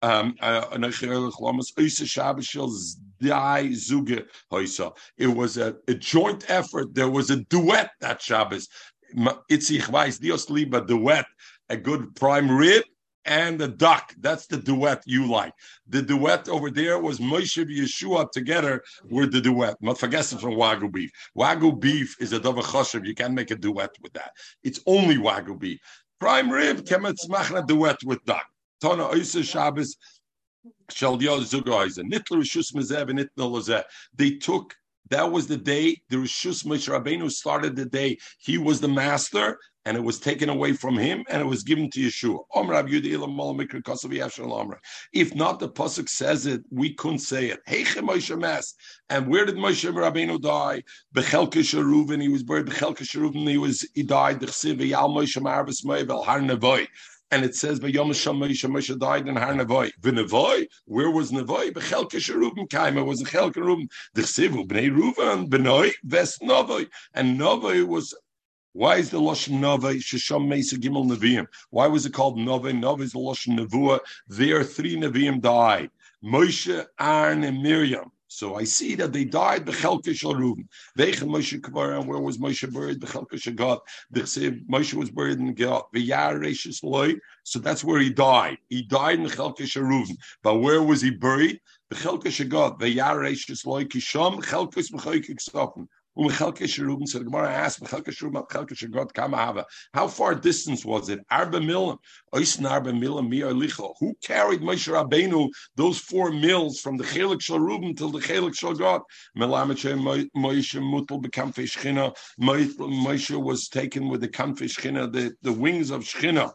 [0.00, 0.64] um, uh,
[5.16, 6.94] it was a, a, joint effort.
[6.94, 8.68] There was a duet that Shabbos.
[9.14, 11.26] Weiss, Dios Liba duet,
[11.68, 12.84] a good prime rib
[13.28, 14.14] and a duck.
[14.20, 15.52] That's the duet you like.
[15.88, 19.76] The duet over there was Moshe Yeshua together with the duet.
[19.80, 21.10] Not forget from Wagyu beef.
[21.36, 23.06] Wagyu beef is a dova choshev.
[23.06, 24.32] You can't make a duet with that.
[24.62, 25.78] It's only Wagyu beef.
[26.20, 28.46] Prime rib, kemetz machna duet with duck.
[28.82, 29.96] Tona oisa Shabbos,
[30.90, 32.00] shal zugoiza.
[32.00, 34.74] Nitler rishus mezev and nitler They took,
[35.10, 38.18] that was the day, the Rishus Moshe Rabbeinu started the day.
[38.38, 39.58] He was the master,
[39.88, 42.40] and it was taken away from him, and it was given to Yeshua.
[45.14, 46.62] If not, the pasuk says it.
[46.70, 47.60] We couldn't say it.
[49.08, 50.82] And where did Moshe Rabbeinu die?
[51.14, 52.20] Bechelke Sharuvin.
[52.20, 52.66] He was buried.
[52.66, 53.48] Bechelke Sharuvin.
[53.48, 53.88] He was.
[53.94, 54.42] He died.
[57.30, 61.70] And it says, "Vayom Moshe Moshe died in Har Nevoy." V'Nevoy, where was Nevoy?
[61.72, 63.86] Bechelke Sharuvin Kaima was the Chelke Reuven.
[64.14, 68.14] The Chsivu Bnei Reuven Bnei Ves Novoy, and Novoy was
[68.72, 71.46] why is the Lashon Nova Shisham Mesa Gimel Nevi'im?
[71.70, 72.72] Why was it called Nova?
[72.72, 74.00] Nova is the Lashon Nevuah.
[74.28, 75.90] There, three Nevi'im died:
[76.22, 78.12] Moshe, Aaron, and Miriam.
[78.30, 80.68] So I see that they died bechelke shel Reuven.
[80.98, 83.00] Veichen Moshe Kvar, and where was Moshe buried?
[83.00, 83.78] Bechelke shel God.
[84.14, 85.84] Moshe was buried in God.
[85.94, 87.14] V'yar Reishis Loi.
[87.44, 88.58] So that's where he died.
[88.68, 90.16] He died in bechelke shel Reuven.
[90.42, 91.58] But where was he buried?
[91.90, 92.78] Bechelke shel God.
[92.78, 95.88] V'yar Reishis Loi kisham chelkes b'choykik sofen.
[96.18, 97.80] So the Gemara asked,
[99.94, 101.20] how far distance was it?
[101.30, 101.98] Arba milim.
[104.00, 108.58] Who carried Moshe Rabbeinu those four mills from the Chelik Shal Ruben till the Chelik
[108.58, 109.02] Shal God?
[109.36, 112.16] Moshe mutal Shchina.
[112.40, 116.50] Moshe was taken with the kamfe Shchina, the, the wings of Shchina.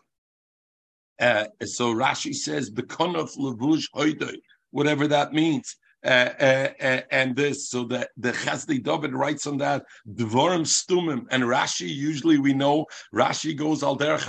[1.22, 4.40] Uh, so Rashi says, "Bekonof levush hoydoi,"
[4.72, 5.78] whatever that means.
[6.06, 9.86] Uh, uh, uh, and this, so that the Chesdi David writes on that
[10.16, 11.88] Dvorim Stumim and Rashi.
[11.88, 14.20] Usually we know Rashi goes al der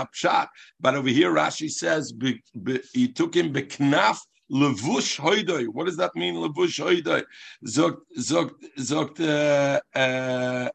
[0.81, 4.19] but over here Rashi says be, be, he took him beknaf
[4.53, 5.67] levush hoidoy.
[5.67, 6.37] What does that mean?
[6.37, 7.25] Levush hoidoy.
[7.67, 10.71] Zogt zogt zogt.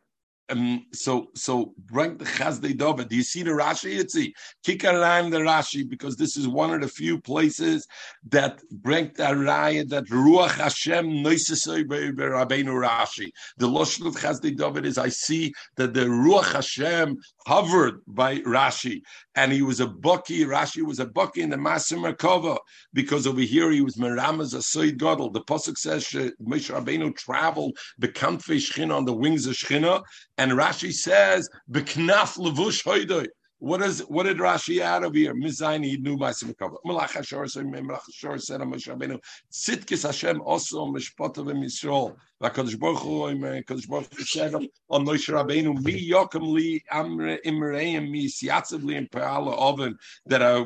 [0.50, 3.10] Um, so so bring the Chazdei David.
[3.10, 4.00] Do you see the Rashi?
[4.00, 4.18] It's
[4.64, 7.88] kick around the Rashi because this is one of the few places
[8.30, 13.30] that bring the raya that Ruach Hashem Noisesoi Rabbeinu Rashi.
[13.58, 19.02] The Lashon of Chazdei David is I see that the Ruach Hashem hovered by Rashi,
[19.39, 20.43] and he was a bucky.
[20.43, 22.57] Rashi was a bucky in the Masim Merkava
[22.93, 25.29] because over here he was Meramaz Asoid Gadol.
[25.29, 30.03] The pasuk says Moshe Rabbeinu traveled bekamfe Shchina on the wings of Shchina,
[30.37, 33.27] and Rashi says beknaf levush hoidoi.
[33.59, 35.33] What is what did Rashi add over here?
[35.33, 36.75] Mizayni knew by Simkava.
[36.85, 39.21] Malach Hashor said Malach Hashor said Moshe Rabbeinu.
[39.53, 42.13] Sitkis Hashem also mishpatav Yisrael.
[42.41, 48.09] V'Kadosh Baruch Hu, Kadosh Baruch Hu said on Moshe Rabbeinu, Mi yokem li amre imreim
[48.09, 50.63] mi siatzav li impeala oven that I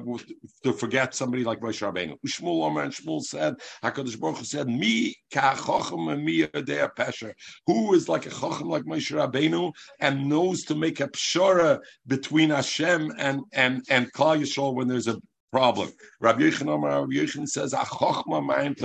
[0.64, 2.16] to forget somebody like Moshe Rabbeinu.
[2.28, 6.90] Shmuel Omer and Shmuel said, Hakadosh Baruch Hu said, Mi ka chochem and mi yodea
[6.96, 7.34] pesher.
[7.66, 12.52] Who is like a chochem like Moshe Rabbeinu and knows to make a pshara between
[12.52, 15.20] Hashem and and and Klal Yisrael when there's a
[15.54, 15.90] problem.
[16.20, 18.76] Rabbi Yechon Rabbi Yechon says, "Achokma ma'im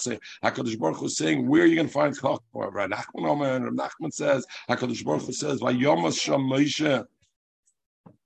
[0.00, 3.76] say Hakadosh Baruch Hu saying, "Where are you going to find chokma?" Rabbi Nachman Rabbi
[3.80, 7.06] Nachman says, "Hakadosh Baruch Hu says, Vayomas Sham Moshe."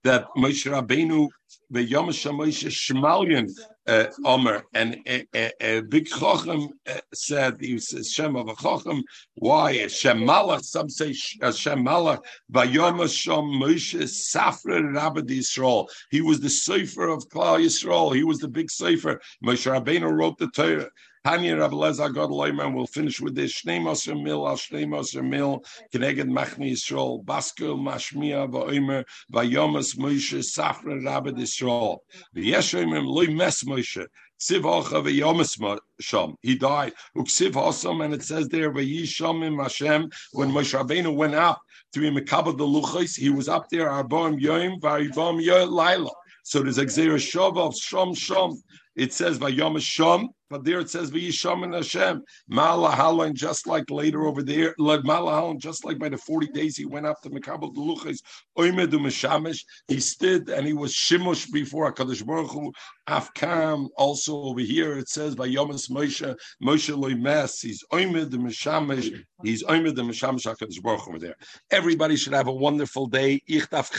[0.02, 1.28] That Moshe Rabbeinu,
[1.72, 3.50] Vayomas Sham Moshe Shmalian
[3.86, 8.54] uh, Omer, and a, a, a big Chochem uh, said he says Shem of a
[8.54, 9.02] Chochem.
[9.34, 10.62] Why Shem Malach?
[10.62, 12.20] Some say uh, Shem Malach.
[12.52, 15.86] Vayom Shom Moshe Safra Rabbi Yisrael.
[16.10, 18.14] He was the Sefer of Klal Yisrael.
[18.14, 19.20] He was the big Sefer.
[19.44, 20.88] Moshe Rabbeinu wrote the Torah.
[21.22, 23.60] Tanya Rav Lezer God Leiman will finish with this.
[23.60, 25.62] Shnei Moser Mil Al Shnei Moser Mil
[25.92, 31.98] Keneged Machni Yisrael Baskel Mashmia Va'omer Vayomas Moshe Safra Rabbi Yisrael.
[32.34, 34.06] V'yeshomim Loi Mes Moshe
[34.40, 36.94] Siv Ocha V'yomas Sham He died.
[37.14, 41.60] Uksiv Hosam and it says there V'yishomim Hashem when Moshe Rabbeinu went up
[41.92, 46.10] to be Mekabel the Luchos he was up there Arboim Yoim V'arivom Yoim Laila
[46.42, 48.56] so there's a Xera Shov of Shom Shom
[48.96, 53.88] it says by Yom Shom but there it says V'yisham and Hashem Malahalan, just like
[53.88, 57.30] later over there, like Malahalan, just like by the forty days he went up to
[57.30, 58.18] Mekabel Deluchas
[58.58, 59.64] Oimedu Meshamish.
[59.86, 62.72] He stood and he was shimush before Hakadosh Baruch Hu.
[63.08, 67.62] Afkam also over here it says by Yomas Moshe Moshe Loimes.
[67.62, 69.24] He's Oimed the Meshamish.
[69.44, 71.36] He's Oimed the Meshamish Hakadosh Baruch over there.
[71.70, 73.40] Everybody should have a wonderful day.
[73.46, 73.90] Ich darf.